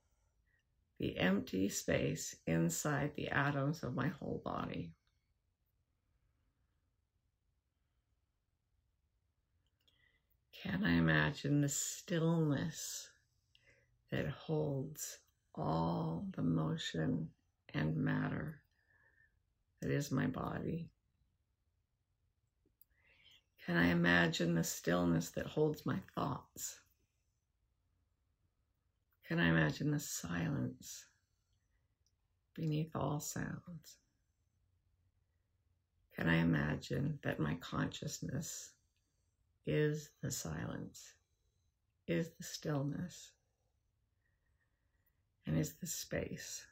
the 0.99 1.19
empty 1.19 1.69
space 1.69 2.37
inside 2.47 3.13
the 3.15 3.29
atoms 3.29 3.83
of 3.83 3.95
my 3.95 4.09
whole 4.09 4.41
body? 4.45 4.93
Can 10.53 10.83
I 10.85 10.93
imagine 10.93 11.61
the 11.61 11.69
stillness 11.69 13.11
that 14.11 14.29
holds 14.29 15.19
all 15.55 16.27
the 16.35 16.43
motion 16.43 17.29
and 17.75 17.97
matter 17.97 18.61
that 19.83 19.91
is 19.91 20.11
my 20.11 20.27
body? 20.27 20.89
Can 23.67 23.77
I 23.77 23.89
imagine 23.89 24.55
the 24.55 24.65
stillness 24.65 25.31
that 25.31 25.47
holds 25.47 25.85
my 25.85 25.99
thoughts? 26.15 26.81
Can 29.27 29.39
I 29.39 29.49
imagine 29.49 29.91
the 29.91 30.01
silence 30.01 31.07
beneath 32.55 32.95
all 32.95 33.21
sounds? 33.21 33.99
Can 36.15 36.29
I 36.29 36.37
imagine 36.37 37.19
that 37.23 37.41
my 37.41 37.55
consciousness 37.55 38.71
is 39.67 40.11
the 40.21 40.31
silence, 40.31 41.15
is 42.07 42.31
the 42.37 42.45
stillness, 42.45 43.33
and 45.47 45.59
is 45.59 45.75
the 45.75 45.87
space. 45.87 46.65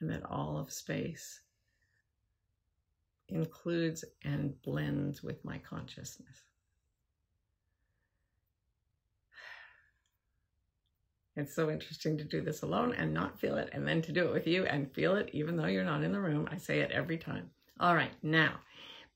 And 0.00 0.10
that 0.10 0.24
all 0.24 0.58
of 0.58 0.72
space 0.72 1.40
includes 3.28 4.04
and 4.22 4.60
blends 4.62 5.22
with 5.22 5.44
my 5.44 5.58
consciousness. 5.58 6.47
It's 11.38 11.54
so 11.54 11.70
interesting 11.70 12.18
to 12.18 12.24
do 12.24 12.40
this 12.40 12.62
alone 12.62 12.94
and 12.94 13.14
not 13.14 13.38
feel 13.40 13.56
it, 13.56 13.70
and 13.72 13.86
then 13.86 14.02
to 14.02 14.12
do 14.12 14.26
it 14.26 14.32
with 14.32 14.46
you 14.46 14.66
and 14.66 14.92
feel 14.92 15.16
it 15.16 15.30
even 15.32 15.56
though 15.56 15.66
you're 15.66 15.84
not 15.84 16.02
in 16.02 16.12
the 16.12 16.20
room. 16.20 16.48
I 16.50 16.58
say 16.58 16.80
it 16.80 16.90
every 16.90 17.16
time. 17.16 17.50
All 17.80 17.94
right, 17.94 18.12
now 18.22 18.54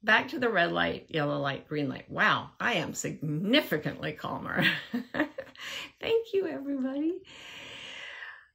back 0.03 0.29
to 0.29 0.39
the 0.39 0.49
red 0.49 0.73
light, 0.73 1.07
yellow 1.09 1.39
light, 1.39 1.69
green 1.69 1.89
light. 1.89 2.11
Wow, 2.11 2.51
I 2.61 2.75
am 2.75 2.95
significantly 2.95 4.13
calmer. 4.13 4.65
Thank 6.01 6.33
you, 6.33 6.47
everybody. 6.47 7.23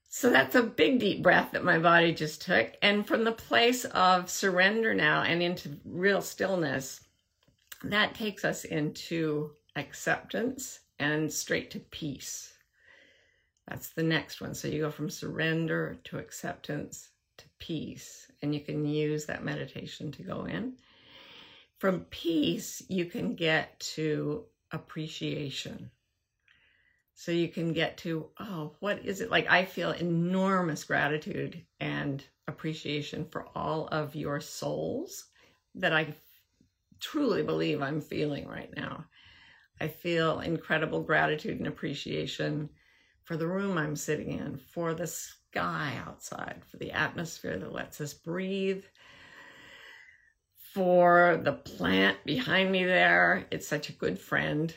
So 0.09 0.29
that's 0.29 0.55
a 0.55 0.63
big 0.63 1.00
deep 1.00 1.21
breath 1.21 1.51
that 1.51 1.63
my 1.63 1.77
body 1.77 2.13
just 2.13 2.41
took. 2.41 2.71
And 2.81 3.07
from 3.07 3.24
the 3.24 3.31
place 3.31 3.86
of 3.86 4.29
surrender 4.29 4.93
now 4.93 5.21
and 5.24 5.41
into 5.41 5.77
real 5.86 6.21
stillness, 6.21 7.01
that 7.83 8.15
takes 8.15 8.43
us 8.43 8.65
into 8.65 9.51
acceptance 9.75 10.79
and 11.00 11.31
straight 11.31 11.71
to 11.71 11.79
peace. 11.79 12.53
That's 13.67 13.89
the 13.89 14.03
next 14.03 14.39
one. 14.39 14.55
So 14.55 14.67
you 14.67 14.81
go 14.81 14.91
from 14.91 15.09
surrender 15.09 15.97
to 16.05 16.19
acceptance 16.19 17.09
to 17.38 17.45
peace. 17.59 18.31
And 18.41 18.53
you 18.53 18.62
can 18.62 18.86
use 18.86 19.25
that 19.25 19.43
meditation 19.43 20.12
to 20.13 20.24
go 20.24 20.45
in. 20.45 20.74
From 21.79 22.01
peace, 22.09 22.81
you 22.88 23.05
can 23.05 23.36
get 23.36 23.79
to 23.95 24.45
appreciation. 24.71 25.91
So 27.13 27.31
you 27.31 27.47
can 27.47 27.74
get 27.74 27.97
to, 28.00 28.29
oh, 28.39 28.75
what 28.79 29.03
is 29.05 29.21
it 29.21 29.31
like? 29.31 29.50
I 29.50 29.65
feel 29.65 29.91
enormous 29.91 30.83
gratitude 30.83 31.65
and 31.79 32.24
appreciation 32.47 33.25
for 33.25 33.47
all 33.55 33.88
of 33.88 34.15
your 34.15 34.39
souls 34.39 35.25
that 35.75 35.93
I 35.93 36.15
truly 37.00 37.43
believe 37.43 37.81
I'm 37.81 38.01
feeling 38.01 38.47
right 38.47 38.74
now. 38.75 39.05
I 39.81 39.88
feel 39.88 40.39
incredible 40.39 41.01
gratitude 41.01 41.57
and 41.57 41.67
appreciation 41.67 42.69
for 43.27 43.36
the 43.36 43.46
room 43.46 43.77
I'm 43.77 43.98
sitting 43.98 44.31
in, 44.31 44.55
for 44.55 44.93
the 44.93 45.05
sky 45.05 46.00
outside, 46.07 46.62
for 46.72 46.77
the 46.77 46.93
atmosphere 46.93 47.60
that 47.60 47.74
lets 47.74 48.00
us 48.00 48.13
breathe, 48.13 48.86
for 50.74 51.41
the 51.43 51.51
plant 51.51 52.17
behind 52.25 52.72
me 52.72 52.86
there. 52.86 53.46
It's 53.51 53.67
such 53.67 53.89
a 53.89 53.93
good 53.93 54.17
friend. 54.17 54.74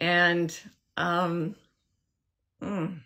And 0.00 0.58
um, 0.96 1.54
mm, 2.60 2.98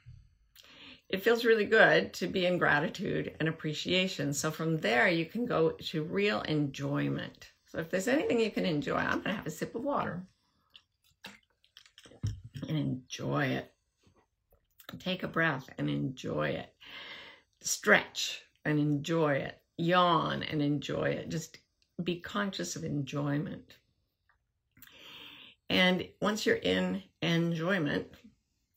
it 1.10 1.22
feels 1.22 1.44
really 1.44 1.66
good 1.66 2.14
to 2.14 2.26
be 2.26 2.46
in 2.46 2.56
gratitude 2.56 3.36
and 3.40 3.48
appreciation. 3.48 4.32
So 4.32 4.50
from 4.50 4.78
there, 4.78 5.06
you 5.06 5.26
can 5.26 5.44
go 5.44 5.72
to 5.72 6.02
real 6.02 6.40
enjoyment. 6.42 7.50
So 7.66 7.78
if 7.78 7.90
there's 7.90 8.08
anything 8.08 8.40
you 8.40 8.50
can 8.50 8.64
enjoy, 8.64 8.96
I'm 8.96 9.20
going 9.20 9.24
to 9.24 9.34
have 9.34 9.46
a 9.46 9.50
sip 9.50 9.74
of 9.74 9.82
water 9.82 10.22
and 12.66 12.78
enjoy 12.78 13.44
it. 13.44 13.70
Take 14.98 15.22
a 15.22 15.28
breath 15.28 15.68
and 15.78 15.88
enjoy 15.88 16.50
it. 16.50 16.72
Stretch 17.60 18.42
and 18.64 18.78
enjoy 18.78 19.34
it. 19.34 19.58
Yawn 19.76 20.42
and 20.42 20.60
enjoy 20.60 21.10
it. 21.10 21.28
Just 21.28 21.58
be 22.02 22.20
conscious 22.20 22.76
of 22.76 22.84
enjoyment. 22.84 23.76
And 25.68 26.08
once 26.20 26.44
you're 26.44 26.56
in 26.56 27.02
enjoyment, 27.22 28.08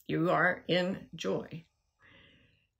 you 0.07 0.29
are 0.29 0.63
in 0.67 1.07
joy. 1.15 1.65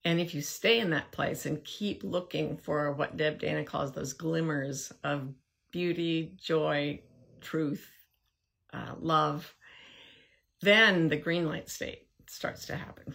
And 0.06 0.20
if 0.20 0.36
you 0.36 0.42
stay 0.42 0.80
in 0.80 0.90
that 0.92 1.12
place 1.12 1.46
and 1.46 1.64
keep 1.64 2.04
looking 2.04 2.58
for 2.58 2.92
what 2.92 3.18
Deb 3.18 3.40
Dana 3.40 3.64
calls 3.64 3.94
those 3.94 4.14
glimmers 4.14 4.92
of 5.04 5.30
beauty, 5.72 6.36
joy, 6.38 7.02
truth, 7.42 7.90
uh, 8.74 8.96
love, 9.00 9.56
then 10.62 11.08
the 11.08 11.18
green 11.18 11.48
light 11.48 11.70
state 11.70 12.03
starts 12.28 12.66
to 12.68 12.76
happen. 12.76 13.14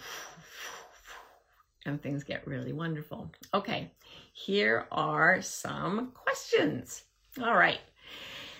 And 1.86 2.02
things 2.02 2.24
get 2.24 2.46
really 2.46 2.72
wonderful. 2.72 3.30
Okay, 3.54 3.90
here 4.32 4.86
are 4.90 5.40
some 5.40 6.12
questions. 6.12 7.04
All 7.42 7.54
right. 7.54 7.80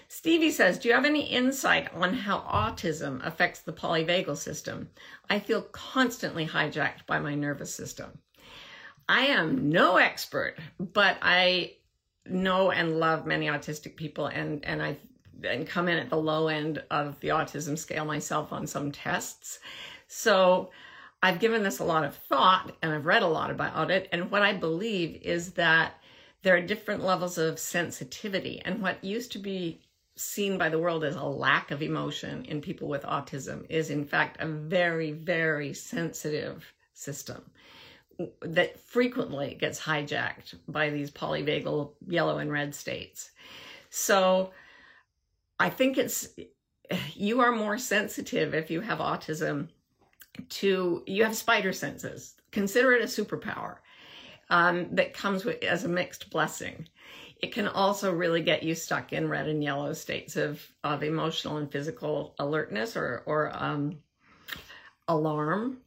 Stevie 0.09 0.51
says, 0.51 0.79
Do 0.79 0.89
you 0.89 0.95
have 0.95 1.05
any 1.05 1.27
insight 1.27 1.93
on 1.95 2.15
how 2.15 2.39
autism 2.39 3.25
affects 3.27 3.61
the 3.61 3.73
polyvagal 3.73 4.37
system? 4.39 4.89
I 5.29 5.39
feel 5.39 5.63
constantly 5.63 6.47
hijacked 6.47 7.07
by 7.07 7.19
my 7.19 7.35
nervous 7.35 7.75
system. 7.75 8.19
I 9.09 9.27
am 9.27 9.71
no 9.71 9.97
expert, 9.97 10.57
but 10.79 11.19
I 11.21 11.75
know 12.27 12.71
and 12.71 12.99
love 12.99 13.27
many 13.27 13.47
autistic 13.47 13.97
people, 13.97 14.27
and, 14.27 14.65
and 14.65 14.83
I 14.83 14.99
and 15.45 15.67
come 15.67 15.89
in 15.89 15.99
at 15.99 16.11
the 16.11 16.17
low 16.17 16.49
end 16.49 16.83
of 16.91 17.19
the 17.21 17.29
autism 17.29 17.79
scale 17.79 18.05
myself 18.05 18.53
on 18.53 18.67
some 18.67 18.91
tests. 18.91 19.61
So 20.09 20.71
I've 21.23 21.39
given 21.39 21.63
this 21.63 21.79
a 21.79 21.85
lot 21.85 22.05
of 22.05 22.17
thought 22.17 22.75
and 22.83 22.93
I've 22.93 23.07
read 23.07 23.23
a 23.23 23.29
lot 23.29 23.51
about 23.51 23.91
it. 23.91 24.09
And 24.11 24.31
what 24.31 24.43
I 24.43 24.55
believe 24.55 25.21
is 25.23 25.53
that 25.53 25.95
there 26.43 26.57
are 26.57 26.61
different 26.61 27.05
levels 27.05 27.39
of 27.39 27.59
sensitivity. 27.59 28.63
And 28.65 28.83
what 28.83 29.05
used 29.05 29.33
to 29.33 29.39
be 29.39 29.81
seen 30.17 30.59
by 30.59 30.69
the 30.69 30.79
world 30.79 31.05
as 31.05 31.15
a 31.15 31.23
lack 31.23 31.71
of 31.71 31.83
emotion 31.83 32.45
in 32.47 32.61
people 32.61 32.89
with 32.89 33.03
autism 33.03 33.67
is, 33.69 33.91
in 33.91 34.05
fact, 34.05 34.39
a 34.41 34.47
very, 34.47 35.13
very 35.13 35.73
sensitive 35.73 36.73
system 36.95 37.51
that 38.41 38.81
frequently 38.81 39.57
gets 39.61 39.81
hijacked 39.81 40.55
by 40.67 40.91
these 40.91 41.11
polyvagal 41.11 41.93
yellow 42.09 42.39
and 42.39 42.51
red 42.51 42.75
states. 42.75 43.31
So 43.91 44.51
I 45.61 45.71
think 45.71 45.99
it's 45.99 46.29
you 47.15 47.41
are 47.41 47.53
more 47.53 47.79
sensitive 47.79 48.55
if 48.55 48.71
you 48.71 48.81
have 48.81 48.99
autism 48.99 49.69
to 50.49 51.03
you 51.07 51.25
have 51.25 51.37
spider 51.37 51.73
senses. 51.73 52.35
Consider 52.51 52.93
it 52.93 53.03
a 53.03 53.07
superpower 53.07 53.77
um, 54.51 54.89
that 54.93 55.15
comes 55.15 55.45
with 55.45 55.63
as 55.63 55.85
a 55.85 55.89
mixed 55.89 56.31
blessing. 56.31 56.89
It 57.41 57.53
can 57.53 57.69
also 57.69 58.13
really 58.13 58.43
get 58.43 58.63
you 58.63 58.75
stuck 58.75 59.13
in 59.13 59.29
red 59.29 59.47
and 59.49 59.63
yellow 59.63 59.93
states 59.93 60.37
of, 60.37 60.61
of 60.83 61.05
emotional 61.05 61.59
and 61.59 61.71
physical 61.71 62.35
alertness 62.39 62.97
or, 62.97 63.23
or 63.27 63.53
um, 63.55 63.99
alarm. 65.07 65.79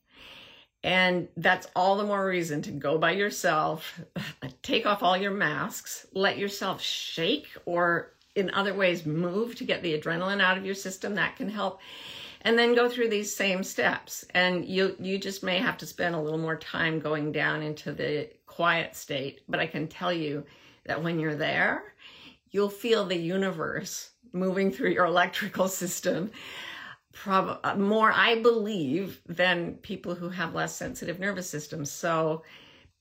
And 0.84 1.28
that's 1.38 1.68
all 1.76 1.98
the 1.98 2.06
more 2.06 2.26
reason 2.26 2.62
to 2.64 2.72
go 2.72 2.98
by 2.98 3.12
yourself, 3.12 4.00
take 4.64 4.86
off 4.86 5.04
all 5.04 5.18
your 5.18 5.32
masks, 5.32 6.08
let 6.14 6.38
yourself 6.38 6.82
shake 6.82 7.48
or 7.66 8.14
in 8.36 8.50
other 8.52 8.74
ways 8.74 9.06
move 9.06 9.56
to 9.56 9.66
get 9.66 9.84
the 9.84 10.00
adrenaline 10.00 10.42
out 10.42 10.58
of 10.58 10.66
your 10.66 10.74
system. 10.74 11.16
That 11.16 11.36
can 11.36 11.50
help. 11.50 11.82
And 12.42 12.58
then 12.58 12.76
go 12.76 12.90
through 12.90 13.10
these 13.10 13.36
same 13.36 13.64
steps. 13.64 14.26
And 14.32 14.66
you, 14.66 14.96
you 15.00 15.18
just 15.18 15.44
may 15.44 15.60
have 15.60 15.78
to 15.78 15.86
spend 15.86 16.16
a 16.16 16.22
little 16.22 16.40
more 16.40 16.58
time 16.58 17.00
going 17.00 17.32
down 17.32 17.62
into 17.62 17.92
the 17.92 18.30
quiet 18.48 18.96
state. 18.96 19.42
But 19.48 19.60
I 19.60 19.68
can 19.68 19.88
tell 19.88 20.12
you 20.12 20.44
that 20.86 21.02
when 21.02 21.20
you're 21.20 21.36
there, 21.36 21.94
you'll 22.50 22.70
feel 22.70 23.06
the 23.06 23.16
universe 23.16 24.12
moving 24.34 24.72
through 24.72 24.92
your 24.92 25.06
electrical 25.06 25.68
system 25.68 26.32
prob- 27.14 27.78
more, 27.78 28.12
I 28.12 28.42
believe, 28.42 29.22
than 29.28 29.76
people 29.76 30.16
who 30.16 30.30
have 30.30 30.56
less 30.56 30.76
sensitive 30.76 31.20
nervous 31.20 31.50
systems. 31.50 31.92
So 31.92 32.44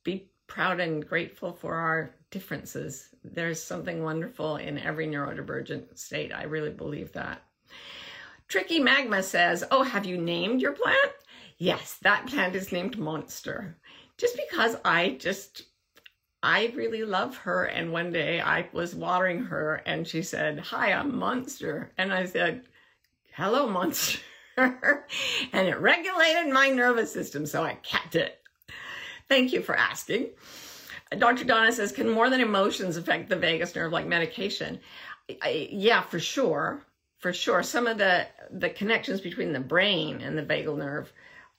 be 0.04 0.30
proud 0.46 0.80
and 0.80 1.06
grateful 1.06 1.52
for 1.52 1.74
our 1.74 2.10
differences. 2.30 3.08
There's 3.24 3.62
something 3.62 4.02
wonderful 4.02 4.56
in 4.56 4.78
every 4.78 5.06
neurodivergent 5.06 5.96
state. 5.98 6.32
I 6.32 6.44
really 6.44 6.70
believe 6.70 7.12
that. 7.12 7.42
Tricky 8.50 8.80
Magma 8.80 9.22
says, 9.22 9.64
Oh, 9.70 9.82
have 9.82 10.04
you 10.04 10.18
named 10.18 10.60
your 10.60 10.72
plant? 10.72 11.12
Yes, 11.56 11.98
that 12.02 12.26
plant 12.26 12.54
is 12.54 12.72
named 12.72 12.98
Monster. 12.98 13.78
Just 14.18 14.36
because 14.36 14.76
I 14.84 15.16
just, 15.20 15.62
I 16.42 16.72
really 16.74 17.04
love 17.04 17.36
her. 17.38 17.64
And 17.64 17.92
one 17.92 18.12
day 18.12 18.40
I 18.40 18.68
was 18.72 18.94
watering 18.94 19.44
her 19.44 19.76
and 19.86 20.06
she 20.06 20.20
said, 20.22 20.58
Hi, 20.58 20.92
I'm 20.92 21.16
Monster. 21.16 21.92
And 21.96 22.12
I 22.12 22.26
said, 22.26 22.64
hello 23.32 23.68
monster. 23.68 24.18
and 24.56 25.68
it 25.68 25.78
regulated 25.78 26.52
my 26.52 26.68
nervous 26.68 27.12
system, 27.12 27.46
so 27.46 27.62
I 27.62 27.74
kept 27.74 28.16
it. 28.16 28.38
Thank 29.28 29.52
you 29.52 29.62
for 29.62 29.76
asking. 29.76 30.30
Dr. 31.16 31.44
Donna 31.44 31.72
says, 31.72 31.92
can 31.92 32.08
more 32.08 32.28
than 32.30 32.40
emotions 32.40 32.96
affect 32.96 33.28
the 33.28 33.36
vagus 33.36 33.74
nerve 33.74 33.92
like 33.92 34.06
medication? 34.06 34.80
I, 35.40 35.68
yeah, 35.70 36.02
for 36.02 36.18
sure. 36.18 36.82
For 37.20 37.32
sure. 37.32 37.62
Some 37.62 37.86
of 37.86 37.98
the, 37.98 38.26
the 38.50 38.70
connections 38.70 39.20
between 39.20 39.52
the 39.52 39.60
brain 39.60 40.20
and 40.20 40.36
the 40.36 40.42
vagal 40.42 40.76
nerve 40.76 41.12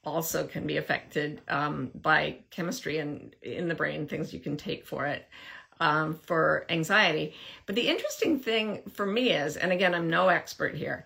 also 0.04 0.48
can 0.48 0.68
be 0.68 0.78
affected 0.78 1.42
um, 1.48 1.92
by 2.02 2.38
chemistry 2.50 2.98
and 2.98 3.36
in 3.44 3.68
the 3.68 3.76
brain, 3.76 4.08
things 4.08 4.34
you 4.34 4.40
can 4.40 4.58
take 4.58 4.86
for 4.86 5.06
it. 5.06 5.28
Um, 5.80 6.14
for 6.14 6.68
anxiety. 6.70 7.34
But 7.66 7.74
the 7.74 7.88
interesting 7.88 8.38
thing 8.40 8.84
for 8.94 9.04
me 9.04 9.32
is, 9.32 9.58
and 9.58 9.72
again, 9.72 9.96
I'm 9.96 10.12
no 10.12 10.28
expert 10.28 10.76
here, 10.76 11.06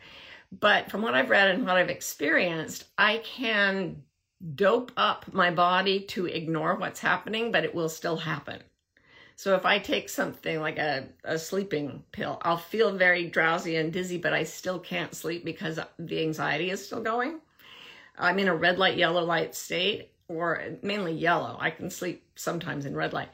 but 0.60 0.92
from 0.92 1.02
what 1.02 1.14
I've 1.14 1.30
read 1.30 1.50
and 1.50 1.66
what 1.66 1.78
I've 1.78 1.90
experienced, 1.90 2.84
I 2.98 3.20
can 3.20 4.04
dope 4.56 4.92
up 4.98 5.32
my 5.34 5.50
body 5.50 6.02
to 6.02 6.26
ignore 6.26 6.76
what's 6.76 7.00
happening, 7.00 7.54
but 7.54 7.64
it 7.64 7.74
will 7.74 7.88
still 7.88 8.18
happen. 8.18 8.62
So 9.36 9.56
if 9.56 9.66
I 9.66 9.80
take 9.80 10.10
something 10.10 10.60
like 10.62 10.78
a, 10.78 11.08
a 11.24 11.38
sleeping 11.38 12.04
pill, 12.12 12.40
I'll 12.42 12.58
feel 12.58 12.96
very 12.96 13.28
drowsy 13.28 13.76
and 13.76 13.92
dizzy, 13.92 14.18
but 14.18 14.34
I 14.34 14.44
still 14.44 14.80
can't 14.80 15.14
sleep 15.14 15.44
because 15.44 15.80
the 16.00 16.22
anxiety 16.22 16.70
is 16.70 16.86
still 16.86 17.02
going. 17.02 17.40
I'm 18.18 18.40
in 18.40 18.48
a 18.48 18.56
red 18.56 18.78
light, 18.78 18.98
yellow 18.98 19.24
light 19.24 19.54
state, 19.56 20.12
or 20.30 20.64
mainly 20.82 21.14
yellow. 21.14 21.58
I 21.60 21.70
can 21.70 21.90
sleep 21.90 22.24
sometimes 22.36 22.86
in 22.86 22.96
red 22.96 23.12
light 23.12 23.30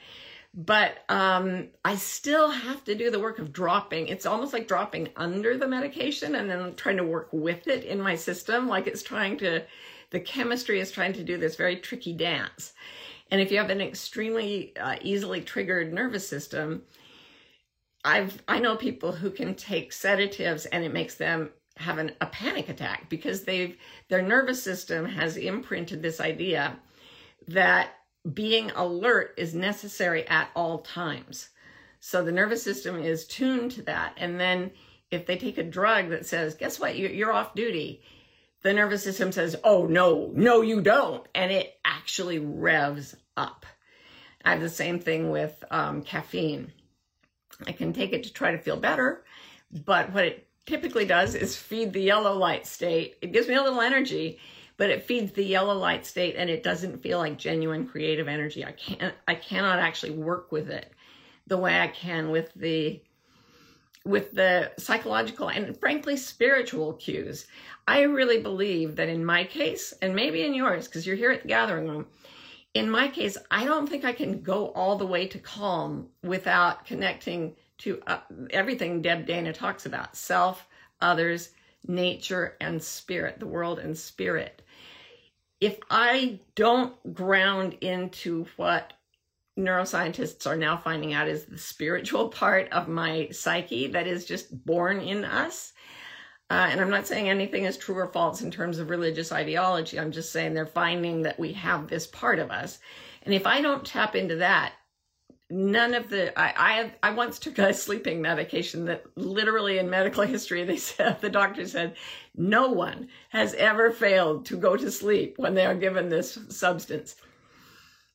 but 0.53 0.97
um, 1.07 1.69
I 1.85 1.95
still 1.95 2.49
have 2.49 2.83
to 2.85 2.95
do 2.95 3.09
the 3.09 3.19
work 3.19 3.39
of 3.39 3.53
dropping. 3.53 4.07
It's 4.07 4.25
almost 4.25 4.51
like 4.51 4.67
dropping 4.67 5.09
under 5.15 5.57
the 5.57 5.67
medication 5.67 6.35
and 6.35 6.49
then 6.49 6.75
trying 6.75 6.97
to 6.97 7.05
work 7.05 7.29
with 7.31 7.67
it 7.67 7.85
in 7.85 8.01
my 8.01 8.15
system. 8.15 8.67
Like 8.67 8.85
it's 8.85 9.03
trying 9.03 9.37
to, 9.37 9.63
the 10.09 10.19
chemistry 10.19 10.81
is 10.81 10.91
trying 10.91 11.13
to 11.13 11.23
do 11.23 11.37
this 11.37 11.55
very 11.55 11.77
tricky 11.77 12.11
dance. 12.11 12.73
And 13.31 13.39
if 13.41 13.51
you 13.51 13.57
have 13.57 13.69
an 13.69 13.81
extremely 13.81 14.75
uh, 14.77 14.97
easily 15.01 15.41
triggered 15.41 15.93
nervous 15.93 16.27
system, 16.27 16.83
I've 18.03 18.41
I 18.47 18.59
know 18.59 18.75
people 18.75 19.11
who 19.11 19.31
can 19.31 19.55
take 19.55 19.93
sedatives 19.93 20.65
and 20.65 20.83
it 20.83 20.93
makes 20.93 21.15
them 21.15 21.51
have 21.77 21.97
an, 21.97 22.11
a 22.19 22.25
panic 22.25 22.67
attack 22.69 23.09
because 23.09 23.43
they've 23.43 23.77
their 24.09 24.21
nervous 24.21 24.61
system 24.61 25.05
has 25.05 25.37
imprinted 25.37 26.01
this 26.01 26.19
idea 26.19 26.77
that 27.47 27.91
being 28.33 28.69
alert 28.71 29.33
is 29.37 29.55
necessary 29.55 30.27
at 30.27 30.49
all 30.55 30.79
times. 30.79 31.49
So 31.99 32.23
the 32.23 32.31
nervous 32.31 32.63
system 32.63 33.01
is 33.01 33.25
tuned 33.25 33.71
to 33.71 33.81
that. 33.83 34.13
And 34.17 34.39
then 34.39 34.71
if 35.09 35.25
they 35.25 35.37
take 35.37 35.57
a 35.57 35.63
drug 35.63 36.09
that 36.09 36.25
says, 36.25 36.55
guess 36.55 36.79
what, 36.79 36.97
you're 36.97 37.33
off 37.33 37.55
duty, 37.55 38.01
the 38.63 38.73
nervous 38.73 39.03
system 39.03 39.31
says, 39.31 39.55
oh, 39.63 39.85
no, 39.87 40.31
no, 40.33 40.61
you 40.61 40.81
don't. 40.81 41.25
And 41.33 41.51
it 41.51 41.79
actually 41.83 42.39
revs 42.39 43.15
up. 43.35 43.65
I 44.43 44.51
have 44.51 44.61
the 44.61 44.69
same 44.69 44.99
thing 44.99 45.29
with 45.29 45.63
um, 45.71 46.01
caffeine. 46.01 46.71
I 47.67 47.71
can 47.71 47.93
take 47.93 48.13
it 48.13 48.23
to 48.23 48.33
try 48.33 48.51
to 48.51 48.57
feel 48.57 48.77
better, 48.77 49.23
but 49.85 50.11
what 50.13 50.25
it 50.25 50.47
typically 50.65 51.05
does 51.05 51.35
is 51.35 51.55
feed 51.55 51.93
the 51.93 52.01
yellow 52.01 52.35
light 52.35 52.65
state. 52.65 53.17
It 53.21 53.31
gives 53.31 53.47
me 53.47 53.55
a 53.55 53.61
little 53.61 53.81
energy 53.81 54.39
but 54.81 54.89
it 54.89 55.03
feeds 55.03 55.31
the 55.33 55.45
yellow 55.45 55.75
light 55.75 56.07
state 56.07 56.33
and 56.35 56.49
it 56.49 56.63
doesn't 56.63 57.03
feel 57.03 57.19
like 57.19 57.37
genuine 57.37 57.85
creative 57.85 58.27
energy. 58.27 58.65
I 58.65 58.71
can't, 58.71 59.13
I 59.27 59.35
cannot 59.35 59.77
actually 59.77 60.13
work 60.13 60.51
with 60.51 60.71
it 60.71 60.91
the 61.45 61.57
way 61.59 61.79
I 61.79 61.87
can 61.87 62.31
with 62.31 62.51
the, 62.55 62.99
with 64.05 64.31
the 64.31 64.71
psychological 64.77 65.49
and 65.49 65.79
frankly 65.79 66.17
spiritual 66.17 66.93
cues. 66.93 67.47
I 67.87 68.01
really 68.01 68.41
believe 68.41 68.95
that 68.95 69.09
in 69.09 69.23
my 69.23 69.43
case, 69.43 69.93
and 70.01 70.15
maybe 70.15 70.43
in 70.43 70.53
yours, 70.53 70.87
because 70.87 71.05
you're 71.05 71.15
here 71.15 71.31
at 71.31 71.43
the 71.43 71.47
gathering 71.47 71.87
room, 71.87 72.07
in 72.73 72.89
my 72.89 73.09
case, 73.09 73.37
I 73.49 73.65
don't 73.65 73.87
think 73.87 74.05
I 74.05 74.13
can 74.13 74.41
go 74.41 74.67
all 74.69 74.95
the 74.95 75.05
way 75.05 75.27
to 75.27 75.39
calm 75.39 76.07
without 76.23 76.85
connecting 76.85 77.55
to 77.79 78.01
uh, 78.07 78.19
everything 78.51 79.01
Deb 79.01 79.25
Dana 79.25 79.51
talks 79.51 79.85
about 79.85 80.15
self, 80.15 80.67
others, 81.01 81.49
nature, 81.87 82.55
and 82.61 82.81
spirit, 82.81 83.39
the 83.39 83.47
world 83.47 83.79
and 83.79 83.97
spirit 83.97 84.61
if 85.61 85.77
I 85.91 86.39
don't 86.55 87.13
ground 87.13 87.77
into 87.81 88.45
what 88.57 88.93
neuroscientists 89.57 90.47
are 90.47 90.55
now 90.55 90.77
finding 90.77 91.13
out 91.13 91.27
is 91.27 91.45
the 91.45 91.57
spiritual 91.57 92.29
part 92.29 92.69
of 92.71 92.87
my 92.87 93.29
psyche 93.31 93.87
that 93.87 94.07
is 94.07 94.25
just 94.25 94.65
born 94.65 94.99
in 94.99 95.25
us. 95.25 95.73
Uh, 96.49 96.67
and 96.69 96.81
I'm 96.81 96.89
not 96.89 97.07
saying 97.07 97.29
anything 97.29 97.65
is 97.65 97.77
true 97.77 97.95
or 97.97 98.07
false 98.07 98.41
in 98.41 98.51
terms 98.51 98.79
of 98.79 98.89
religious 98.89 99.31
ideology. 99.31 99.99
I'm 99.99 100.11
just 100.11 100.31
saying 100.31 100.53
they're 100.53 100.65
finding 100.65 101.21
that 101.23 101.39
we 101.39 101.53
have 101.53 101.87
this 101.87 102.07
part 102.07 102.39
of 102.39 102.51
us. 102.51 102.79
And 103.23 103.33
if 103.33 103.45
I 103.45 103.61
don't 103.61 103.85
tap 103.85 104.15
into 104.15 104.37
that, 104.37 104.73
none 105.51 105.93
of 105.93 106.09
the 106.09 106.37
I 106.39 106.91
I, 107.03 107.09
I 107.09 107.13
once 107.13 107.37
took 107.37 107.59
a 107.59 107.73
sleeping 107.73 108.21
medication 108.21 108.85
that 108.85 109.03
literally 109.15 109.79
in 109.79 109.89
medical 109.89 110.23
history 110.23 110.63
they 110.63 110.77
said 110.77 111.19
the 111.19 111.29
doctor 111.29 111.67
said 111.67 111.95
no 112.35 112.69
one 112.69 113.09
has 113.29 113.53
ever 113.55 113.91
failed 113.91 114.45
to 114.45 114.57
go 114.57 114.77
to 114.77 114.89
sleep 114.89 115.35
when 115.37 115.53
they 115.53 115.65
are 115.65 115.75
given 115.75 116.07
this 116.07 116.39
substance 116.49 117.17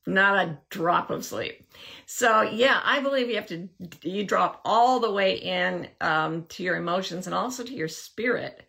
not 0.06 0.46
a 0.46 0.58
drop 0.70 1.10
of 1.10 1.24
sleep 1.24 1.66
so 2.06 2.42
yeah 2.42 2.80
i 2.84 3.00
believe 3.00 3.28
you 3.28 3.36
have 3.36 3.46
to 3.46 3.68
you 4.02 4.24
drop 4.24 4.60
all 4.64 5.00
the 5.00 5.10
way 5.10 5.36
in 5.36 5.88
um, 6.00 6.44
to 6.48 6.62
your 6.62 6.76
emotions 6.76 7.26
and 7.26 7.34
also 7.34 7.62
to 7.62 7.74
your 7.74 7.88
spirit 7.88 8.62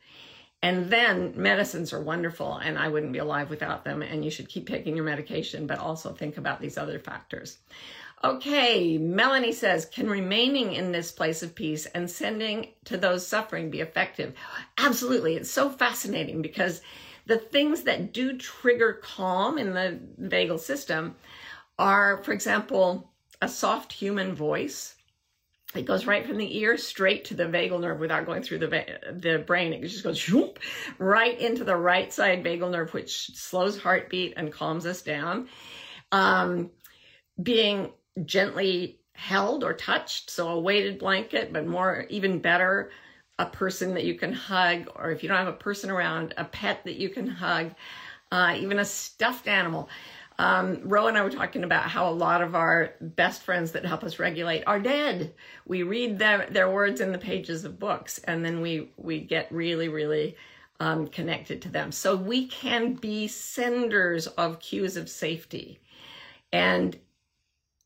and 0.64 0.90
then 0.90 1.34
medicines 1.36 1.94
are 1.94 2.02
wonderful 2.02 2.58
and 2.58 2.78
i 2.78 2.88
wouldn't 2.88 3.14
be 3.14 3.20
alive 3.20 3.50
without 3.50 3.86
them 3.86 4.02
and 4.02 4.26
you 4.26 4.32
should 4.32 4.50
keep 4.50 4.68
taking 4.68 4.96
your 4.96 5.06
medication 5.06 5.68
but 5.68 5.80
also 5.80 6.12
think 6.12 6.38
about 6.38 6.60
these 6.60 6.78
other 6.78 7.00
factors 7.00 7.60
Okay, 8.24 8.98
Melanie 8.98 9.52
says, 9.52 9.86
can 9.86 10.10
remaining 10.10 10.74
in 10.74 10.92
this 10.92 11.12
place 11.12 11.44
of 11.44 11.54
peace 11.54 11.86
and 11.86 12.10
sending 12.10 12.70
to 12.86 12.98
those 12.98 13.28
suffering 13.28 13.70
be 13.70 13.80
effective? 13.80 14.34
Absolutely. 14.80 15.36
It's 15.36 15.52
so 15.52 15.70
fascinating 15.70 16.42
because 16.42 16.82
the 17.28 17.38
things 17.38 17.84
that 17.84 18.14
do 18.14 18.38
trigger 18.38 18.94
calm 18.94 19.58
in 19.58 19.74
the 19.74 20.00
vagal 20.22 20.60
system 20.60 21.16
are, 21.78 22.24
for 22.24 22.32
example, 22.32 23.12
a 23.42 23.50
soft 23.50 23.92
human 23.92 24.34
voice. 24.34 24.96
It 25.76 25.86
goes 25.86 26.08
right 26.08 26.26
from 26.26 26.38
the 26.38 26.58
ear 26.58 26.78
straight 26.78 27.26
to 27.26 27.34
the 27.34 27.44
vagal 27.44 27.82
nerve 27.82 28.00
without 28.00 28.26
going 28.26 28.42
through 28.42 28.60
the 28.60 28.68
the 29.12 29.44
brain. 29.46 29.74
It 29.74 29.82
just 29.82 30.04
goes 30.04 30.26
whoop, 30.30 30.60
right 30.98 31.38
into 31.38 31.66
the 31.66 31.76
right 31.76 32.12
side 32.12 32.44
vagal 32.44 32.72
nerve, 32.72 32.94
which 32.94 33.36
slows 33.36 33.78
heartbeat 33.78 34.34
and 34.38 34.52
calms 34.52 34.86
us 34.86 35.02
down. 35.02 35.50
Um, 36.14 36.72
being 37.44 37.92
gently 38.24 39.02
held 39.12 39.66
or 39.66 39.74
touched. 39.74 40.30
So 40.30 40.48
a 40.48 40.60
weighted 40.60 41.00
blanket, 41.00 41.52
but 41.52 41.68
more, 41.68 42.06
even 42.10 42.40
better, 42.40 42.92
a 43.40 43.46
person 43.46 43.94
that 43.94 44.04
you 44.04 44.16
can 44.16 44.34
hug, 44.34 44.90
or 44.96 45.12
if 45.12 45.22
you 45.22 45.30
don't 45.30 45.38
have 45.38 45.48
a 45.48 45.54
person 45.54 45.90
around, 45.90 46.34
a 46.38 46.46
pet 46.46 46.84
that 46.86 46.96
you 46.96 47.10
can 47.10 47.28
hug, 47.28 47.74
uh, 48.32 48.56
even 48.58 48.80
a 48.80 48.86
stuffed 48.86 49.48
animal. 49.48 49.90
Um, 50.40 50.82
Ro 50.84 51.08
and 51.08 51.18
I 51.18 51.24
were 51.24 51.32
talking 51.32 51.64
about 51.64 51.84
how 51.84 52.10
a 52.10 52.14
lot 52.14 52.42
of 52.42 52.54
our 52.56 52.94
best 53.02 53.42
friends 53.42 53.72
that 53.72 53.86
help 53.86 54.04
us 54.04 54.20
regulate 54.20 54.64
are 54.68 54.80
dead. 54.80 55.34
We 55.66 55.84
read 55.84 56.20
their, 56.20 56.48
their 56.50 56.70
words 56.70 57.02
in 57.02 57.12
the 57.12 57.18
pages 57.18 57.66
of 57.66 57.80
books, 57.80 58.20
and 58.26 58.46
then 58.46 58.62
we, 58.62 58.92
we 58.98 59.20
get 59.20 59.52
really, 59.52 59.90
really 59.90 60.36
um, 60.80 61.08
connected 61.08 61.62
to 61.64 61.70
them. 61.70 61.92
So 61.92 62.16
we 62.16 62.48
can 62.48 62.94
be 62.94 63.28
senders 63.28 64.28
of 64.28 64.60
cues 64.60 64.96
of 64.96 65.10
safety. 65.10 65.80
And 66.52 66.98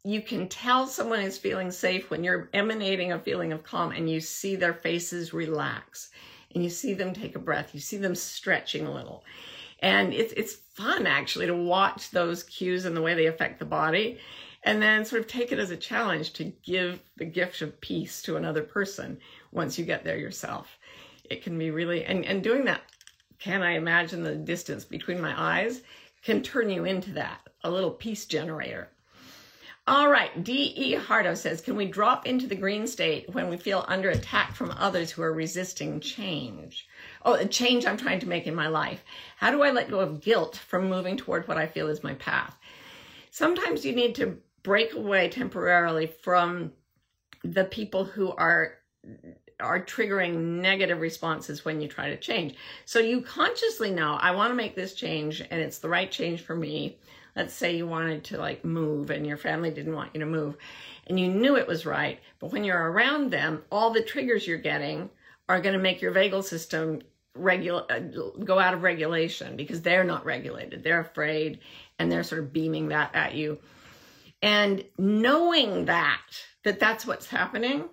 you 0.04 0.22
can 0.22 0.50
tell 0.50 0.88
someone 0.88 1.20
is 1.20 1.38
feeling 1.38 1.70
safe 1.70 2.10
when 2.10 2.24
you're 2.24 2.50
emanating 2.54 3.12
a 3.12 3.20
feeling 3.20 3.54
of 3.54 3.64
calm 3.64 3.92
and 3.92 4.10
you 4.10 4.20
see 4.20 4.56
their 4.56 4.74
faces 4.74 5.34
relax 5.34 6.10
and 6.54 6.64
you 6.64 6.70
see 6.70 6.94
them 6.94 7.14
take 7.14 7.36
a 7.36 7.40
breath, 7.40 7.74
you 7.74 7.80
see 7.80 7.98
them 7.98 8.16
stretching 8.16 8.88
a 8.88 8.94
little. 8.94 9.24
And 9.80 10.14
it's 10.14 10.34
it's 10.34 10.56
fun 10.74 11.06
actually 11.06 11.48
to 11.48 11.56
watch 11.56 12.12
those 12.12 12.44
cues 12.44 12.86
and 12.86 12.96
the 12.96 13.02
way 13.02 13.14
they 13.14 13.28
affect 13.28 13.60
the 13.60 13.66
body 13.66 14.20
and 14.64 14.82
then 14.82 15.06
sort 15.06 15.22
of 15.22 15.28
take 15.28 15.52
it 15.52 15.60
as 15.60 15.72
a 15.72 15.78
challenge 15.78 16.34
to 16.34 16.46
give 16.64 17.00
the 17.18 17.26
gift 17.26 17.62
of 17.62 17.80
peace 17.82 18.22
to 18.24 18.38
another 18.38 18.62
person 18.62 19.20
once 19.52 19.78
you 19.78 19.86
get 19.86 20.04
there 20.04 20.18
yourself. 20.18 20.78
It 21.30 21.44
can 21.44 21.58
be 21.58 21.72
really 21.72 22.06
and, 22.06 22.26
and 22.26 22.44
doing 22.44 22.66
that, 22.66 22.82
can 23.40 23.62
I 23.62 23.72
imagine 23.72 24.24
the 24.24 24.36
distance 24.36 24.84
between 24.84 25.22
my 25.22 25.34
eyes 25.40 25.82
can 26.24 26.44
turn 26.44 26.70
you 26.70 26.86
into 26.86 27.14
that, 27.14 27.42
a 27.64 27.72
little 27.72 27.92
peace 27.92 28.26
generator. 28.26 28.90
All 29.88 30.10
right, 30.10 30.44
D.E. 30.44 30.94
Hardo 30.94 31.34
says, 31.34 31.60
can 31.60 31.76
we 31.76 31.88
drop 31.88 32.28
into 32.28 32.46
the 32.46 32.56
green 32.56 32.86
state 32.86 33.28
when 33.34 33.50
we 33.50 33.58
feel 33.58 33.84
under 33.88 34.12
attack 34.12 34.54
from 34.54 34.72
others 34.78 35.10
who 35.10 35.24
are 35.24 35.34
resisting 35.34 36.00
change? 36.00 36.88
Oh, 37.26 37.34
a 37.34 37.48
change 37.48 37.86
I'm 37.86 37.98
trying 37.98 38.20
to 38.20 38.28
make 38.28 38.46
in 38.46 38.54
my 38.54 38.68
life. 38.68 39.04
How 39.38 39.50
do 39.50 39.64
I 39.64 39.72
let 39.72 39.90
go 39.90 40.00
of 40.00 40.22
guilt 40.22 40.56
from 40.56 40.88
moving 40.88 41.18
toward 41.18 41.48
what 41.48 41.58
I 41.58 41.66
feel 41.66 41.88
is 41.88 42.04
my 42.04 42.14
path? 42.14 42.56
Sometimes 43.32 43.84
you 43.84 43.96
need 43.96 44.14
to 44.16 44.38
break 44.62 44.94
away 44.94 45.30
temporarily 45.30 46.06
from 46.06 46.72
the 47.44 47.66
people 47.66 48.06
who 48.06 48.32
are 48.34 48.76
are 49.60 49.84
triggering 49.84 50.60
negative 50.62 51.00
responses 51.00 51.64
when 51.64 51.82
you 51.82 51.88
try 51.88 52.10
to 52.10 52.18
change. 52.18 52.56
So 52.86 53.00
you 53.00 53.22
consciously 53.22 53.92
know, 53.92 54.18
I 54.20 54.32
want 54.32 54.52
to 54.52 54.56
make 54.56 54.76
this 54.76 54.96
change 54.96 55.42
and 55.42 55.62
it's 55.62 55.80
the 55.80 55.90
right 55.90 56.12
change 56.12 56.42
for 56.42 56.56
me. 56.56 56.98
Let's 57.36 57.54
say 57.54 57.76
you 57.76 57.88
wanted 57.88 58.24
to 58.26 58.38
like 58.38 58.66
move 58.66 59.10
and 59.10 59.26
your 59.26 59.38
family 59.38 59.72
didn't 59.72 59.96
want 59.96 60.12
you 60.14 60.20
to 60.20 60.26
move 60.26 60.58
and 61.08 61.20
you 61.20 61.28
knew 61.28 61.58
it 61.58 61.68
was 61.68 61.86
right. 61.86 62.20
But 62.40 62.52
when 62.52 62.64
you're 62.64 62.92
around 62.92 63.32
them, 63.32 63.64
all 63.72 63.92
the 63.92 64.02
triggers 64.02 64.46
you're 64.48 64.58
getting 64.58 65.10
are 65.50 65.62
going 65.62 65.74
to 65.74 65.80
make 65.80 66.02
your 66.02 66.14
vagal 66.14 66.44
system 66.44 67.02
regula- 67.36 67.86
uh, 67.90 68.00
go 68.44 68.60
out 68.60 68.74
of 68.74 68.84
regulation 68.84 69.56
because 69.56 69.82
they're 69.82 70.04
not 70.04 70.26
regulated. 70.26 70.84
They're 70.84 71.02
afraid 71.02 71.60
and 72.00 72.12
they're 72.12 72.24
sort 72.24 72.42
of 72.42 72.54
beaming 72.54 72.90
that 72.90 73.16
at 73.16 73.36
you. 73.36 73.60
And 74.42 74.84
knowing 74.98 75.86
that, 75.86 76.22
that 76.64 76.80
that's 76.80 77.06
what's 77.06 77.28
happening, 77.28 77.86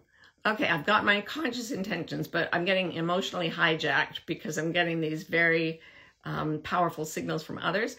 okay, 0.47 0.69
I've 0.69 0.87
got 0.87 1.05
my 1.05 1.21
conscious 1.21 1.71
intentions, 1.71 2.27
but 2.27 2.49
I'm 2.53 2.65
getting 2.65 2.93
emotionally 2.93 3.51
hijacked 3.51 4.21
because 4.27 4.57
I'm 4.57 4.73
getting 4.73 5.01
these 5.01 5.25
very 5.25 5.81
um, 6.25 6.61
powerful 6.63 7.05
signals 7.05 7.43
from 7.43 7.59
others. 7.59 7.97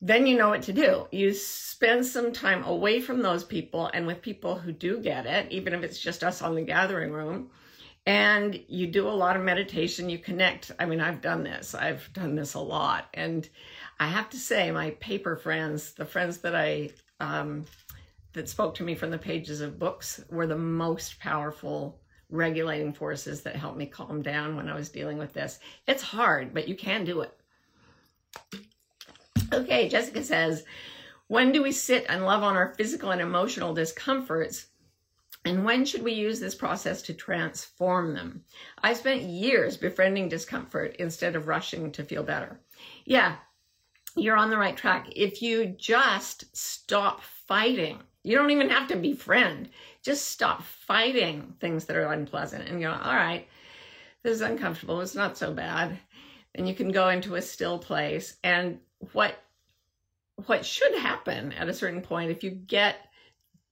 Then 0.00 0.26
you 0.26 0.36
know 0.36 0.48
what 0.48 0.62
to 0.62 0.72
do. 0.72 1.06
You 1.10 1.34
spend 1.34 2.06
some 2.06 2.32
time 2.32 2.64
away 2.64 3.00
from 3.00 3.20
those 3.20 3.44
people 3.44 3.90
and 3.92 4.06
with 4.06 4.22
people 4.22 4.58
who 4.58 4.72
do 4.72 4.98
get 4.98 5.26
it, 5.26 5.50
even 5.52 5.74
if 5.74 5.82
it's 5.82 6.00
just 6.00 6.24
us 6.24 6.40
on 6.40 6.54
the 6.54 6.62
gathering 6.62 7.12
room. 7.12 7.50
And 8.06 8.58
you 8.66 8.86
do 8.86 9.06
a 9.06 9.10
lot 9.10 9.36
of 9.36 9.42
meditation. 9.42 10.08
You 10.08 10.18
connect. 10.18 10.72
I 10.78 10.86
mean, 10.86 11.00
I've 11.00 11.20
done 11.20 11.44
this. 11.44 11.74
I've 11.74 12.10
done 12.14 12.34
this 12.34 12.54
a 12.54 12.60
lot. 12.60 13.08
And 13.12 13.46
I 13.98 14.08
have 14.08 14.30
to 14.30 14.38
say, 14.38 14.70
my 14.70 14.90
paper 15.00 15.36
friends, 15.36 15.92
the 15.92 16.06
friends 16.06 16.38
that 16.38 16.56
I 16.56 16.90
um, 17.20 17.66
that 18.32 18.48
spoke 18.48 18.74
to 18.76 18.82
me 18.82 18.94
from 18.94 19.10
the 19.10 19.18
pages 19.18 19.60
of 19.60 19.78
books 19.78 20.24
were 20.30 20.46
the 20.46 20.56
most 20.56 21.18
powerful 21.20 22.00
regulating 22.30 22.92
forces 22.92 23.42
that 23.42 23.56
helped 23.56 23.76
me 23.76 23.86
calm 23.86 24.22
down 24.22 24.56
when 24.56 24.68
I 24.68 24.74
was 24.74 24.88
dealing 24.88 25.18
with 25.18 25.34
this. 25.34 25.58
It's 25.86 26.02
hard, 26.02 26.54
but 26.54 26.68
you 26.68 26.76
can 26.76 27.04
do 27.04 27.20
it. 27.20 27.36
Okay, 29.52 29.88
Jessica 29.88 30.22
says, 30.22 30.64
when 31.26 31.52
do 31.52 31.62
we 31.62 31.72
sit 31.72 32.06
and 32.08 32.24
love 32.24 32.42
on 32.42 32.56
our 32.56 32.74
physical 32.74 33.10
and 33.10 33.20
emotional 33.20 33.74
discomforts? 33.74 34.66
And 35.44 35.64
when 35.64 35.84
should 35.84 36.02
we 36.02 36.12
use 36.12 36.38
this 36.38 36.54
process 36.54 37.02
to 37.02 37.14
transform 37.14 38.14
them? 38.14 38.44
I 38.82 38.92
spent 38.92 39.22
years 39.22 39.76
befriending 39.76 40.28
discomfort 40.28 40.96
instead 40.98 41.34
of 41.34 41.48
rushing 41.48 41.92
to 41.92 42.04
feel 42.04 42.22
better. 42.22 42.60
Yeah, 43.04 43.36
you're 44.16 44.36
on 44.36 44.50
the 44.50 44.58
right 44.58 44.76
track. 44.76 45.08
If 45.16 45.40
you 45.40 45.66
just 45.66 46.54
stop 46.56 47.22
fighting, 47.22 48.00
you 48.22 48.36
don't 48.36 48.50
even 48.50 48.68
have 48.68 48.88
to 48.88 48.96
befriend, 48.96 49.70
just 50.02 50.28
stop 50.28 50.62
fighting 50.62 51.54
things 51.58 51.86
that 51.86 51.96
are 51.96 52.12
unpleasant 52.12 52.68
and 52.68 52.82
go, 52.82 52.90
all 52.90 53.14
right, 53.14 53.48
this 54.22 54.34
is 54.34 54.40
uncomfortable. 54.42 55.00
It's 55.00 55.14
not 55.14 55.38
so 55.38 55.52
bad. 55.54 55.98
And 56.54 56.68
you 56.68 56.74
can 56.74 56.92
go 56.92 57.08
into 57.08 57.36
a 57.36 57.42
still 57.42 57.78
place. 57.78 58.36
And 58.44 58.80
what 59.12 59.34
what 60.46 60.64
should 60.64 60.94
happen 60.94 61.52
at 61.52 61.68
a 61.68 61.74
certain 61.74 62.00
point 62.00 62.30
if 62.30 62.42
you 62.42 62.50
get 62.50 62.96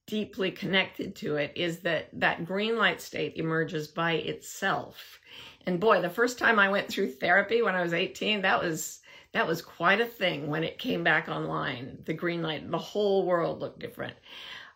deeply 0.06 0.50
connected 0.50 1.14
to 1.14 1.36
it 1.36 1.52
is 1.54 1.80
that 1.80 2.08
that 2.14 2.46
green 2.46 2.76
light 2.76 3.00
state 3.00 3.36
emerges 3.36 3.88
by 3.88 4.12
itself. 4.12 5.20
And 5.66 5.78
boy, 5.78 6.00
the 6.00 6.10
first 6.10 6.38
time 6.38 6.58
I 6.58 6.70
went 6.70 6.88
through 6.88 7.12
therapy 7.12 7.60
when 7.60 7.74
I 7.74 7.82
was 7.82 7.92
18, 7.92 8.42
that 8.42 8.62
was 8.62 9.00
that 9.32 9.46
was 9.46 9.60
quite 9.60 10.00
a 10.00 10.06
thing 10.06 10.48
when 10.48 10.64
it 10.64 10.78
came 10.78 11.04
back 11.04 11.28
online. 11.28 11.98
The 12.06 12.14
green 12.14 12.42
light, 12.42 12.68
the 12.70 12.78
whole 12.78 13.26
world 13.26 13.60
looked 13.60 13.78
different. 13.78 14.14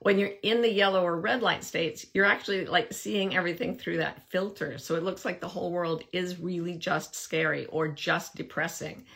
When 0.01 0.19
you're 0.19 0.33
in 0.43 0.61
the 0.61 0.71
yellow 0.71 1.03
or 1.03 1.19
red 1.19 1.43
light 1.43 1.65
states, 1.65 2.05
you're 2.13 2.27
actually 2.27 2.67
like 2.67 2.93
seeing 2.93 3.35
everything 3.35 3.79
through 3.79 3.99
that 3.99 4.29
filter. 4.29 4.77
So 4.77 4.97
it 4.97 5.05
looks 5.05 5.25
like 5.25 5.41
the 5.41 5.49
whole 5.49 5.71
world 5.71 6.05
is 6.13 6.39
really 6.39 6.77
just 6.77 7.15
scary 7.15 7.65
or 7.67 7.89
just 7.89 8.35
depressing. 8.35 9.07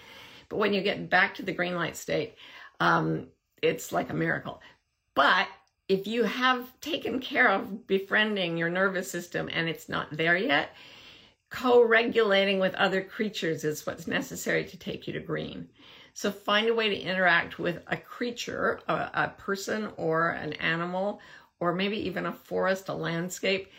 But 0.48 0.58
when 0.58 0.72
you 0.72 0.82
get 0.82 1.10
back 1.10 1.34
to 1.36 1.42
the 1.42 1.52
green 1.52 1.74
light 1.74 1.96
state, 1.96 2.34
um, 2.80 3.28
it's 3.62 3.92
like 3.92 4.10
a 4.10 4.14
miracle. 4.14 4.60
But 5.14 5.48
if 5.88 6.06
you 6.06 6.24
have 6.24 6.80
taken 6.80 7.20
care 7.20 7.48
of 7.48 7.86
befriending 7.86 8.56
your 8.56 8.68
nervous 8.68 9.10
system 9.10 9.48
and 9.52 9.68
it's 9.68 9.88
not 9.88 10.16
there 10.16 10.36
yet, 10.36 10.70
co-regulating 11.50 12.58
with 12.58 12.74
other 12.74 13.02
creatures 13.02 13.64
is 13.64 13.86
what's 13.86 14.06
necessary 14.06 14.64
to 14.64 14.76
take 14.76 15.06
you 15.06 15.12
to 15.12 15.20
green. 15.20 15.68
So 16.12 16.32
find 16.32 16.68
a 16.68 16.74
way 16.74 16.88
to 16.88 17.00
interact 17.00 17.58
with 17.58 17.82
a 17.86 17.96
creature, 17.96 18.80
a, 18.88 19.10
a 19.14 19.34
person 19.36 19.90
or 19.96 20.30
an 20.30 20.54
animal, 20.54 21.20
or 21.60 21.72
maybe 21.72 21.98
even 22.06 22.26
a 22.26 22.32
forest, 22.32 22.88
a 22.88 22.94
landscape, 22.94 23.70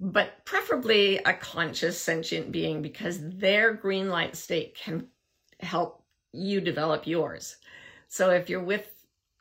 but 0.00 0.44
preferably 0.44 1.18
a 1.18 1.34
conscious 1.34 2.00
sentient 2.00 2.52
being 2.52 2.82
because 2.82 3.18
their 3.20 3.72
green 3.74 4.08
light 4.08 4.36
state 4.36 4.74
can 4.74 5.06
help 5.60 6.02
you 6.32 6.60
develop 6.60 7.06
yours. 7.06 7.56
So 8.08 8.30
if 8.30 8.48
you're 8.48 8.62
with 8.62 8.86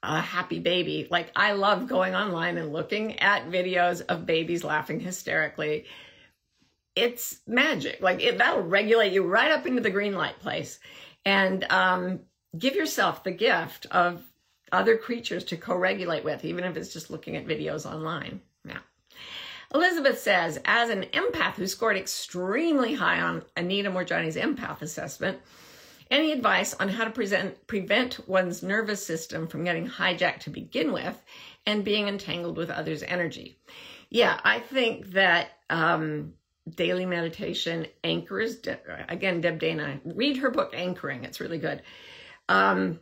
a 0.03 0.21
happy 0.21 0.59
baby, 0.59 1.07
like 1.09 1.31
I 1.35 1.53
love 1.53 1.87
going 1.87 2.15
online 2.15 2.57
and 2.57 2.73
looking 2.73 3.19
at 3.19 3.49
videos 3.49 4.01
of 4.07 4.25
babies 4.25 4.63
laughing 4.63 4.99
hysterically 4.99 5.85
it's 6.97 7.41
magic. 7.45 8.01
Like 8.01 8.21
it, 8.21 8.39
that'll 8.39 8.63
regulate 8.63 9.13
you 9.13 9.23
right 9.23 9.51
up 9.51 9.67
into 9.67 9.81
the 9.81 9.91
green 9.91 10.15
light 10.15 10.39
place. 10.39 10.79
And 11.23 11.63
um, 11.65 12.21
give 12.57 12.75
yourself 12.75 13.23
the 13.23 13.31
gift 13.31 13.85
of 13.91 14.23
other 14.71 14.97
creatures 14.97 15.43
to 15.45 15.57
co-regulate 15.57 16.23
with, 16.23 16.43
even 16.43 16.63
if 16.63 16.75
it's 16.75 16.91
just 16.91 17.11
looking 17.11 17.35
at 17.35 17.45
videos 17.45 17.85
online. 17.89 18.41
Yeah. 18.65 18.79
Elizabeth 19.73 20.19
says, 20.19 20.59
as 20.65 20.89
an 20.89 21.03
empath 21.13 21.53
who 21.53 21.67
scored 21.67 21.97
extremely 21.97 22.95
high 22.95 23.21
on 23.21 23.43
Anita 23.55 23.91
Moorjani's 23.91 24.35
empath 24.35 24.81
assessment, 24.81 25.37
any 26.11 26.31
advice 26.31 26.73
on 26.73 26.89
how 26.89 27.03
to 27.03 27.09
present, 27.11 27.67
prevent 27.67 28.27
one's 28.27 28.63
nervous 28.63 29.05
system 29.05 29.47
from 29.47 29.63
getting 29.63 29.87
hijacked 29.87 30.41
to 30.41 30.49
begin 30.49 30.91
with 30.91 31.21
and 31.65 31.83
being 31.83 32.07
entangled 32.07 32.57
with 32.57 32.69
others' 32.69 33.03
energy? 33.03 33.59
Yeah, 34.09 34.39
I 34.43 34.59
think 34.59 35.11
that 35.11 35.49
um, 35.69 36.33
daily 36.69 37.05
meditation 37.05 37.87
anchors. 38.03 38.57
Again, 39.09 39.41
Deb 39.41 39.59
Dana, 39.59 39.99
read 40.05 40.37
her 40.37 40.51
book 40.51 40.73
Anchoring. 40.73 41.23
It's 41.23 41.39
really 41.39 41.57
good. 41.57 41.81
Um, 42.49 42.99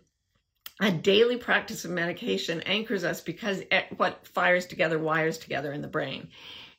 a 0.81 0.91
daily 0.91 1.37
practice 1.37 1.85
of 1.85 1.91
medication 1.91 2.61
anchors 2.61 3.03
us 3.03 3.21
because 3.21 3.61
what 3.95 4.27
fires 4.27 4.65
together 4.65 4.99
wires 4.99 5.37
together 5.37 5.71
in 5.71 5.81
the 5.81 5.87
brain. 5.87 6.29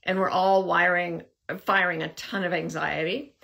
And 0.03 0.19
we're 0.19 0.31
all 0.31 0.65
wiring, 0.65 1.23
firing 1.65 2.03
a 2.03 2.13
ton 2.13 2.45
of 2.45 2.53
anxiety 2.53 3.36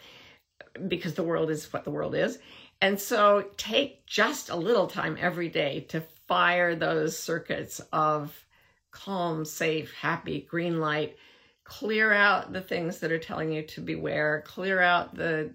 because 0.89 1.15
the 1.15 1.23
world 1.23 1.51
is 1.51 1.73
what 1.73 1.85
the 1.85 1.91
world 1.91 2.15
is. 2.15 2.39
And 2.81 3.01
so 3.01 3.47
take 3.57 4.05
just 4.07 4.51
a 4.51 4.57
little 4.57 4.89
time 4.89 5.17
every 5.21 5.49
day 5.49 5.87
to 5.91 6.03
fire 6.27 6.75
those 6.75 7.19
circuits 7.19 7.81
of 7.93 8.45
calm, 8.91 9.45
safe, 9.45 9.93
happy, 9.95 10.41
green 10.41 10.81
light, 10.81 11.17
clear 11.65 12.13
out 12.13 12.53
the 12.53 12.61
things 12.61 12.99
that 12.99 13.13
are 13.13 13.19
telling 13.19 13.53
you 13.53 13.63
to 13.63 13.81
beware, 13.81 14.43
clear 14.47 14.81
out 14.81 15.15
the 15.15 15.55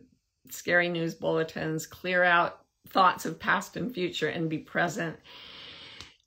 scary 0.50 0.90
news 0.90 1.14
bulletins, 1.14 1.86
clear 1.86 2.24
out 2.24 2.62
thoughts 2.90 3.26
of 3.26 3.40
past 3.40 3.76
and 3.76 3.94
future, 3.94 4.30
and 4.30 4.50
be 4.50 4.58
present 4.58 5.18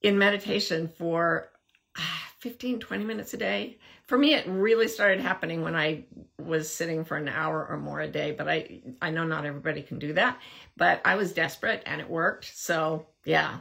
in 0.03 0.19
meditation 0.19 0.89
for 0.89 1.51
ah, 1.97 2.33
15, 2.39 2.81
20 2.81 3.05
minutes 3.05 3.35
a 3.35 3.37
day. 3.37 3.79
For 4.11 4.19
me, 4.19 4.35
it 4.35 4.45
really 4.49 4.89
started 4.89 5.21
happening 5.21 5.63
when 5.63 5.77
I 5.77 6.03
was 6.37 6.69
sitting 6.69 7.05
for 7.05 7.17
an 7.17 7.29
hour 7.29 7.65
or 7.65 7.79
more 7.79 8.01
a 8.01 8.09
day, 8.09 8.33
but 8.33 8.49
I, 8.49 8.81
I 9.01 9.11
know 9.13 9.23
not 9.23 9.47
everybody 9.47 9.83
can 9.83 10.01
do 10.01 10.15
that, 10.15 10.37
but 10.77 11.01
I 11.05 11.15
was 11.15 11.33
desperate 11.33 11.85
and 11.87 12.01
it 12.01 12.11
worked. 12.11 12.51
So 12.57 13.07
yeah, 13.25 13.59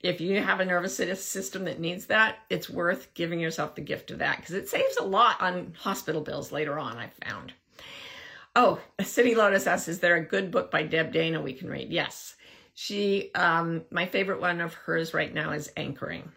if 0.00 0.22
you 0.22 0.40
have 0.40 0.60
a 0.60 0.64
nervous 0.64 0.96
system 0.96 1.64
that 1.66 1.80
needs 1.80 2.06
that, 2.06 2.38
it's 2.48 2.70
worth 2.70 3.12
giving 3.12 3.38
yourself 3.38 3.74
the 3.74 3.82
gift 3.82 4.10
of 4.10 4.20
that 4.20 4.38
because 4.38 4.54
it 4.54 4.70
saves 4.70 4.96
a 4.96 5.04
lot 5.04 5.42
on 5.42 5.74
hospital 5.78 6.22
bills 6.22 6.50
later 6.50 6.78
on, 6.78 6.96
I 6.96 7.10
found. 7.22 7.52
Oh, 8.56 8.80
City 9.02 9.34
Lotus 9.34 9.66
asks, 9.66 9.88
is 9.88 10.00
there 10.00 10.16
a 10.16 10.24
good 10.24 10.50
book 10.50 10.70
by 10.70 10.84
Deb 10.84 11.12
Dana 11.12 11.42
we 11.42 11.52
can 11.52 11.68
read? 11.68 11.92
Yes. 11.92 12.36
She, 12.72 13.34
um, 13.34 13.84
my 13.90 14.06
favorite 14.06 14.40
one 14.40 14.62
of 14.62 14.72
hers 14.72 15.12
right 15.12 15.34
now 15.34 15.50
is 15.50 15.70
Anchoring. 15.76 16.32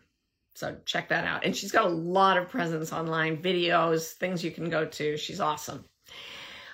So 0.58 0.76
check 0.86 1.10
that 1.10 1.24
out. 1.24 1.46
And 1.46 1.56
she's 1.56 1.72
got 1.72 1.86
a 1.86 1.90
lot 1.90 2.36
of 2.36 2.50
presence 2.50 2.92
online, 2.92 3.38
videos, 3.38 4.14
things 4.14 4.44
you 4.44 4.50
can 4.50 4.72
go 4.72 4.86
to. 4.86 5.16
She's 5.16 5.40
awesome. 5.40 5.86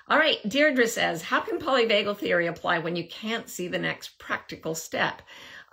All 0.07 0.17
right, 0.17 0.37
Deirdre 0.47 0.87
says, 0.87 1.21
how 1.21 1.41
can 1.41 1.59
polyvagal 1.59 2.17
theory 2.17 2.47
apply 2.47 2.79
when 2.79 2.95
you 2.95 3.05
can't 3.09 3.49
see 3.49 3.67
the 3.67 3.77
next 3.77 4.17
practical 4.19 4.73
step? 4.73 5.21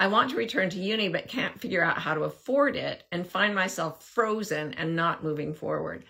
I 0.01 0.09
want 0.09 0.31
to 0.31 0.37
return 0.37 0.71
to 0.71 0.81
uni, 0.81 1.09
but 1.09 1.29
can't 1.29 1.61
figure 1.61 1.85
out 1.85 1.99
how 1.99 2.15
to 2.15 2.23
afford 2.23 2.75
it 2.75 3.05
and 3.13 3.25
find 3.25 3.55
myself 3.55 4.03
frozen 4.03 4.75
and 4.75 4.97
not 4.97 5.23
moving 5.23 5.55
forward. 5.55 6.05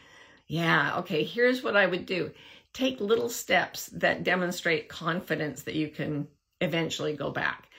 Yeah, 0.46 0.96
okay, 1.00 1.22
here's 1.22 1.62
what 1.62 1.76
I 1.76 1.84
would 1.84 2.06
do. 2.06 2.30
Take 2.72 2.98
little 3.02 3.28
steps 3.28 3.88
that 3.88 4.24
demonstrate 4.24 4.88
confidence 4.88 5.64
that 5.64 5.74
you 5.74 5.88
can 5.88 6.28
eventually 6.62 7.14
go 7.14 7.30
back 7.30 7.69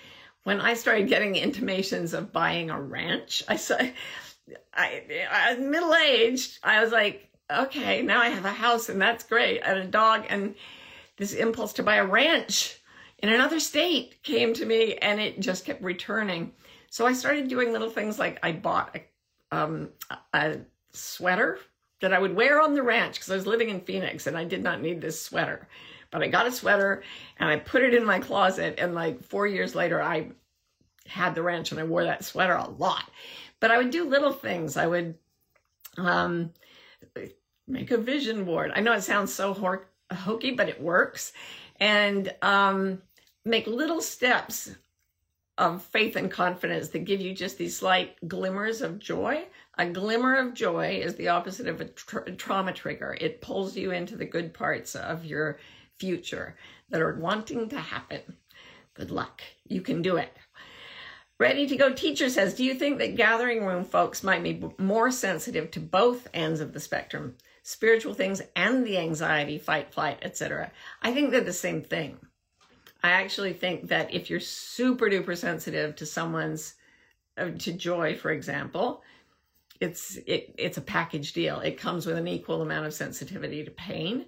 when 0.43 0.61
I 0.61 0.73
started 0.73 1.07
getting 1.07 1.35
intimations 1.35 2.13
of 2.13 2.31
buying 2.31 2.69
a 2.69 2.81
ranch, 2.81 3.43
I 3.47 3.55
saw, 3.57 3.77
I, 4.73 5.03
I 5.31 5.55
middle 5.55 5.95
aged, 5.95 6.59
I 6.63 6.81
was 6.81 6.91
like, 6.91 7.29
okay, 7.49 8.01
now 8.01 8.21
I 8.21 8.29
have 8.29 8.45
a 8.45 8.51
house 8.51 8.89
and 8.89 9.01
that's 9.01 9.23
great, 9.23 9.59
and 9.59 9.79
a 9.79 9.85
dog, 9.85 10.25
and 10.29 10.55
this 11.17 11.33
impulse 11.33 11.73
to 11.73 11.83
buy 11.83 11.97
a 11.97 12.05
ranch 12.05 12.81
in 13.21 13.29
another 13.29 13.59
state 13.59 14.23
came 14.23 14.53
to 14.55 14.65
me, 14.65 14.95
and 14.95 15.19
it 15.19 15.39
just 15.39 15.65
kept 15.65 15.83
returning. 15.83 16.53
So 16.89 17.05
I 17.05 17.13
started 17.13 17.47
doing 17.47 17.71
little 17.71 17.89
things 17.89 18.17
like 18.17 18.39
I 18.43 18.51
bought 18.51 18.95
a, 18.95 19.55
um, 19.55 19.89
a 20.33 20.57
sweater 20.91 21.59
that 22.01 22.13
I 22.13 22.19
would 22.19 22.35
wear 22.35 22.59
on 22.59 22.73
the 22.73 22.83
ranch 22.83 23.15
because 23.15 23.29
I 23.29 23.35
was 23.35 23.45
living 23.45 23.69
in 23.69 23.81
Phoenix 23.81 24.27
and 24.27 24.35
I 24.35 24.43
did 24.43 24.63
not 24.63 24.81
need 24.81 25.01
this 25.01 25.21
sweater. 25.21 25.67
But 26.11 26.23
I 26.23 26.27
got 26.27 26.47
a 26.47 26.51
sweater 26.51 27.03
and 27.37 27.49
I 27.49 27.57
put 27.57 27.83
it 27.83 27.93
in 27.93 28.05
my 28.05 28.19
closet. 28.19 28.75
And 28.77 28.93
like 28.93 29.23
four 29.23 29.47
years 29.47 29.75
later, 29.75 30.01
I 30.01 30.31
had 31.07 31.35
the 31.35 31.43
ranch 31.43 31.71
and 31.71 31.79
I 31.79 31.83
wore 31.83 32.03
that 32.03 32.25
sweater 32.25 32.55
a 32.55 32.69
lot. 32.69 33.09
But 33.59 33.71
I 33.71 33.77
would 33.77 33.91
do 33.91 34.09
little 34.09 34.33
things. 34.33 34.77
I 34.77 34.87
would 34.87 35.15
um, 35.97 36.51
make 37.67 37.91
a 37.91 37.97
vision 37.97 38.43
board. 38.43 38.71
I 38.75 38.81
know 38.81 38.93
it 38.93 39.03
sounds 39.03 39.33
so 39.33 39.53
hokey, 40.11 40.51
but 40.51 40.69
it 40.69 40.81
works. 40.81 41.33
And 41.79 42.33
um, 42.41 43.01
make 43.45 43.67
little 43.67 44.01
steps 44.01 44.75
of 45.57 45.83
faith 45.83 46.15
and 46.15 46.31
confidence 46.31 46.89
that 46.89 47.05
give 47.05 47.21
you 47.21 47.33
just 47.33 47.57
these 47.57 47.77
slight 47.77 48.15
glimmers 48.27 48.81
of 48.81 48.99
joy. 48.99 49.43
A 49.77 49.85
glimmer 49.85 50.35
of 50.35 50.53
joy 50.53 50.99
is 51.03 51.15
the 51.15 51.29
opposite 51.29 51.67
of 51.67 51.81
a 51.81 51.85
tra- 51.85 52.31
trauma 52.31 52.73
trigger. 52.73 53.17
It 53.19 53.41
pulls 53.41 53.75
you 53.75 53.91
into 53.91 54.15
the 54.15 54.25
good 54.25 54.53
parts 54.53 54.95
of 54.95 55.25
your 55.25 55.59
future 56.01 56.55
that 56.89 56.99
are 56.99 57.13
wanting 57.13 57.69
to 57.69 57.79
happen. 57.79 58.21
Good 58.95 59.11
luck. 59.11 59.43
You 59.67 59.81
can 59.81 60.01
do 60.01 60.17
it. 60.17 60.35
Ready 61.37 61.67
to 61.67 61.75
Go 61.75 61.93
Teacher 61.93 62.27
says, 62.29 62.55
Do 62.55 62.63
you 62.63 62.73
think 62.73 62.97
that 62.97 63.15
gathering 63.15 63.65
room 63.65 63.85
folks 63.85 64.23
might 64.23 64.41
be 64.41 64.63
more 64.79 65.11
sensitive 65.11 65.69
to 65.71 65.79
both 65.79 66.27
ends 66.33 66.59
of 66.59 66.73
the 66.73 66.79
spectrum, 66.79 67.35
spiritual 67.61 68.15
things 68.15 68.41
and 68.55 68.83
the 68.83 68.97
anxiety, 68.97 69.59
fight, 69.59 69.93
flight, 69.93 70.17
etc.? 70.23 70.71
I 71.03 71.13
think 71.13 71.29
they're 71.29 71.41
the 71.41 71.53
same 71.53 71.83
thing. 71.83 72.17
I 73.03 73.11
actually 73.11 73.53
think 73.53 73.89
that 73.89 74.11
if 74.11 74.29
you're 74.29 74.39
super 74.39 75.07
duper 75.07 75.37
sensitive 75.37 75.95
to 75.97 76.05
someone's, 76.07 76.75
uh, 77.37 77.51
to 77.59 77.73
joy, 77.73 78.15
for 78.15 78.31
example, 78.31 79.03
it's 79.79 80.17
it, 80.27 80.53
it's 80.57 80.77
a 80.77 80.81
package 80.97 81.33
deal. 81.33 81.59
It 81.59 81.79
comes 81.79 82.05
with 82.05 82.17
an 82.17 82.27
equal 82.27 82.61
amount 82.61 82.85
of 82.85 82.93
sensitivity 82.93 83.63
to 83.63 83.71
pain. 83.71 84.25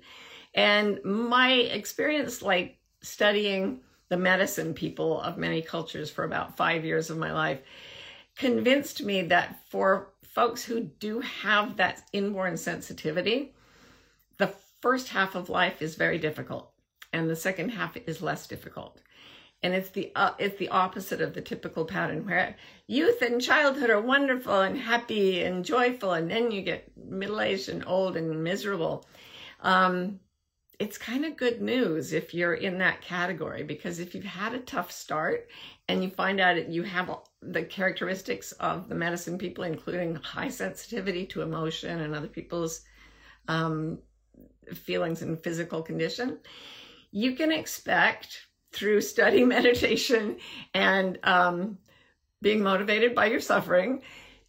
And 0.54 1.04
my 1.04 1.52
experience, 1.52 2.42
like 2.42 2.78
studying 3.02 3.82
the 4.10 4.18
medicine 4.18 4.74
people 4.74 5.20
of 5.22 5.38
many 5.38 5.62
cultures 5.62 6.10
for 6.12 6.24
about 6.24 6.58
five 6.58 6.86
years 6.86 7.10
of 7.10 7.18
my 7.18 7.32
life, 7.34 7.60
convinced 8.38 9.04
me 9.04 9.24
that 9.24 9.60
for 9.70 10.10
folks 10.24 10.64
who 10.64 10.82
do 10.82 11.20
have 11.20 11.78
that 11.78 12.02
inborn 12.12 12.58
sensitivity, 12.58 13.54
the 14.38 14.54
first 14.82 15.10
half 15.10 15.36
of 15.36 15.50
life 15.50 15.82
is 15.82 15.96
very 15.96 16.18
difficult, 16.18 16.72
and 17.12 17.30
the 17.30 17.36
second 17.36 17.70
half 17.70 17.96
is 18.08 18.22
less 18.22 18.48
difficult. 18.48 19.00
And 19.62 19.74
it's 19.74 19.90
the 19.90 20.12
uh, 20.16 20.34
it's 20.40 20.58
the 20.58 20.70
opposite 20.70 21.22
of 21.22 21.34
the 21.34 21.42
typical 21.42 21.86
pattern 21.86 22.26
where 22.26 22.58
youth 22.88 23.22
and 23.22 23.42
childhood 23.42 23.90
are 23.90 24.02
wonderful 24.02 24.60
and 24.60 24.78
happy 24.78 25.42
and 25.44 25.64
joyful, 25.64 26.12
and 26.12 26.30
then 26.30 26.52
you 26.52 26.62
get 26.62 26.92
middle 26.98 27.40
aged 27.40 27.70
and 27.70 27.84
old 27.88 28.18
and 28.18 28.44
miserable. 28.44 29.06
Um, 29.62 30.20
it's 30.80 30.98
kind 30.98 31.24
of 31.26 31.38
good 31.38 31.62
news 31.62 32.14
if 32.14 32.34
you're 32.34 32.56
in 32.56 32.78
that 32.80 33.02
category 33.02 33.64
because 33.64 34.00
if 34.00 34.16
you've 34.16 34.24
had 34.24 34.54
a 34.54 34.60
tough 34.60 34.92
start 34.92 35.50
and 35.88 36.04
you 36.04 36.10
find 36.10 36.40
out 36.40 36.56
that 36.56 36.70
you 36.70 36.84
have 36.84 37.16
the 37.42 37.64
characteristics 37.64 38.52
of 38.54 38.90
the 38.90 38.96
medicine 38.96 39.38
people, 39.38 39.64
including 39.64 40.16
high 40.16 40.50
sensitivity 40.50 41.26
to 41.28 41.42
emotion 41.42 42.02
and 42.02 42.16
other 42.16 42.28
people's 42.28 42.82
um, 43.48 44.00
feelings 44.74 45.22
and 45.22 45.42
physical 45.44 45.82
condition, 45.82 46.40
you 47.12 47.36
can 47.36 47.52
expect 47.52 48.48
through 48.72 49.02
study, 49.02 49.46
meditation, 49.46 50.38
and 50.74 51.20
um, 51.24 51.78
being 52.42 52.64
motivated 52.64 53.14
by 53.14 53.28
your 53.28 53.40
suffering 53.40 54.02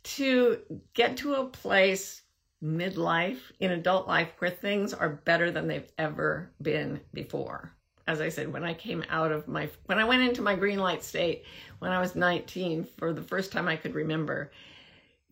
to 0.02 0.58
get 0.94 1.16
to 1.18 1.34
a 1.34 1.46
place 1.46 2.22
midlife, 2.64 3.52
in 3.60 3.72
adult 3.72 4.08
life, 4.08 4.30
where 4.38 4.50
things 4.50 4.94
are 4.94 5.08
better 5.08 5.50
than 5.50 5.68
they've 5.68 5.90
ever 5.98 6.50
been 6.62 7.00
before. 7.12 7.72
As 8.06 8.20
I 8.20 8.28
said, 8.28 8.52
when 8.52 8.64
I 8.64 8.74
came 8.74 9.04
out 9.08 9.32
of 9.32 9.48
my, 9.48 9.68
when 9.86 9.98
I 9.98 10.04
went 10.04 10.22
into 10.22 10.42
my 10.42 10.54
green 10.54 10.78
light 10.78 11.02
state 11.02 11.44
when 11.78 11.90
I 11.90 12.00
was 12.00 12.14
19 12.14 12.86
for 12.96 13.12
the 13.12 13.22
first 13.22 13.52
time 13.52 13.68
I 13.68 13.76
could 13.76 13.94
remember, 13.94 14.50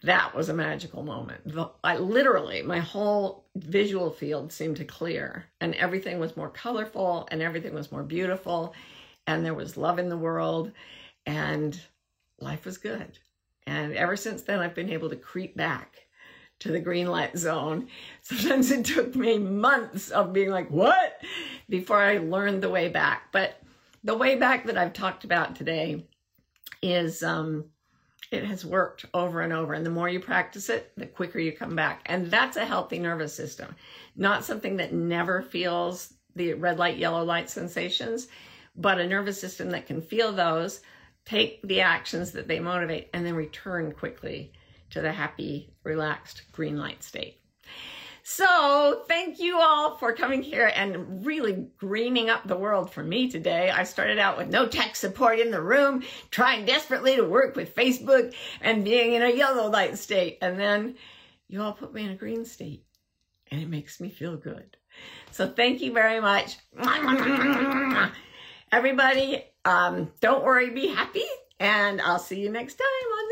that 0.03 0.35
was 0.35 0.49
a 0.49 0.55
magical 0.55 1.03
moment. 1.03 1.41
I 1.85 1.97
literally, 1.97 2.63
my 2.63 2.81
whole 2.81 3.47
visual 3.57 4.11
field 4.11 4.53
seemed 4.53 4.77
to 4.79 4.85
clear 4.85 5.47
and 5.61 5.75
everything 5.77 6.19
was 6.19 6.37
more 6.37 6.51
colorful 6.51 7.29
and 7.31 7.41
everything 7.41 7.73
was 7.73 7.93
more 7.93 8.03
beautiful 8.03 8.75
and 9.27 9.45
there 9.45 9.55
was 9.55 9.77
love 9.77 9.99
in 9.99 10.09
the 10.09 10.17
world 10.17 10.73
and 11.27 11.81
life 12.41 12.65
was 12.65 12.79
good. 12.79 13.19
And 13.67 13.95
ever 13.95 14.17
since 14.17 14.43
then, 14.43 14.59
I've 14.59 14.75
been 14.75 14.91
able 14.91 15.09
to 15.11 15.17
creep 15.17 15.57
back 15.57 16.07
to 16.63 16.71
the 16.71 16.81
green 16.81 17.09
light 17.09 17.37
zone. 17.37 17.89
Sometimes 18.23 18.71
it 18.71 18.85
took 18.85 19.15
me 19.15 19.39
months 19.39 20.11
of 20.11 20.33
being 20.33 20.51
like, 20.51 20.71
what? 20.71 21.21
Before 21.69 21.99
I 21.99 22.19
learned 22.19 22.63
the 22.63 22.71
way 22.71 22.89
back. 22.89 23.33
But 23.33 23.61
the 24.05 24.17
way 24.17 24.37
back 24.37 24.67
that 24.67 24.79
I've 24.79 24.93
talked 24.93 25.25
about 25.25 25.57
today 25.57 26.07
is 26.81 27.23
um, 27.23 27.65
it 28.31 28.45
has 28.45 28.65
worked 28.65 29.07
over 29.13 29.41
and 29.41 29.53
over. 29.53 29.75
And 29.75 29.85
the 29.85 29.91
more 29.91 30.09
you 30.09 30.21
practice 30.21 30.69
it, 30.69 30.93
the 30.97 31.07
quicker 31.07 31.39
you 31.39 31.53
come 31.53 31.75
back. 31.75 32.03
And 32.07 32.31
that's 32.31 32.57
a 32.57 32.65
healthy 32.65 32.99
nervous 32.99 33.35
system, 33.35 33.75
not 34.17 34.45
something 34.45 34.77
that 34.77 34.93
never 34.93 35.43
feels 35.43 36.15
the 36.35 36.55
red 36.55 36.79
light, 36.79 36.97
yellow 36.97 37.25
light 37.25 37.51
sensations, 37.51 38.29
but 38.77 39.01
a 39.01 39.07
nervous 39.07 39.41
system 39.41 39.71
that 39.71 39.87
can 39.87 40.01
feel 40.01 40.33
those, 40.33 40.81
take 41.25 41.61
the 41.63 41.81
actions 41.81 42.33
that 42.33 42.49
they 42.49 42.59
motivate, 42.59 43.11
and 43.13 43.27
then 43.27 43.35
return 43.35 43.93
quickly 43.93 44.53
to 44.93 45.01
the 45.01 45.13
happy, 45.13 45.75
relaxed 45.85 46.43
green 46.53 46.79
light 46.79 47.03
state. 47.03 47.39
So, 48.25 49.03
thank 49.09 49.41
you 49.41 49.59
all 49.59 49.97
for 49.97 50.13
coming 50.13 50.43
here 50.43 50.71
and 50.77 51.27
really 51.27 51.67
greening 51.77 52.31
up 52.31 52.47
the 52.47 52.57
world 52.57 52.93
for 52.93 53.03
me 53.03 53.29
today. 53.29 53.69
I 53.71 53.83
started 53.83 54.21
out 54.21 54.39
with 54.39 54.49
no 54.49 54.69
tech 54.69 54.95
support 54.95 55.41
in 55.41 55.51
the 55.51 55.61
room, 55.61 56.05
trying 56.31 56.65
desperately 56.65 57.17
to 57.17 57.25
work 57.25 57.57
with 57.57 57.75
Facebook 57.75 58.33
and 58.61 58.85
being 58.85 59.15
in 59.15 59.23
a 59.23 59.35
yellow 59.35 59.69
light 59.69 59.99
state. 59.99 60.39
And 60.41 60.59
then 60.59 60.95
you 61.49 61.61
all 61.63 61.73
put 61.73 61.93
me 61.93 62.05
in 62.05 62.11
a 62.11 62.17
green 62.17 62.45
state, 62.45 62.85
and 63.51 63.61
it 63.61 63.69
makes 63.69 64.01
me 64.01 64.09
feel 64.09 64.37
good. 64.37 64.77
So, 65.33 65.49
thank 65.49 65.81
you 65.81 65.93
very 65.93 66.21
much. 66.21 66.59
Everybody, 68.71 69.45
um, 69.65 70.13
don't 70.21 70.45
worry, 70.45 70.71
be 70.71 70.87
happy, 70.87 71.27
and 71.59 72.01
I'll 72.01 72.21
see 72.21 72.41
you 72.41 72.51
next 72.51 72.75
time 72.75 72.87
on 72.87 73.32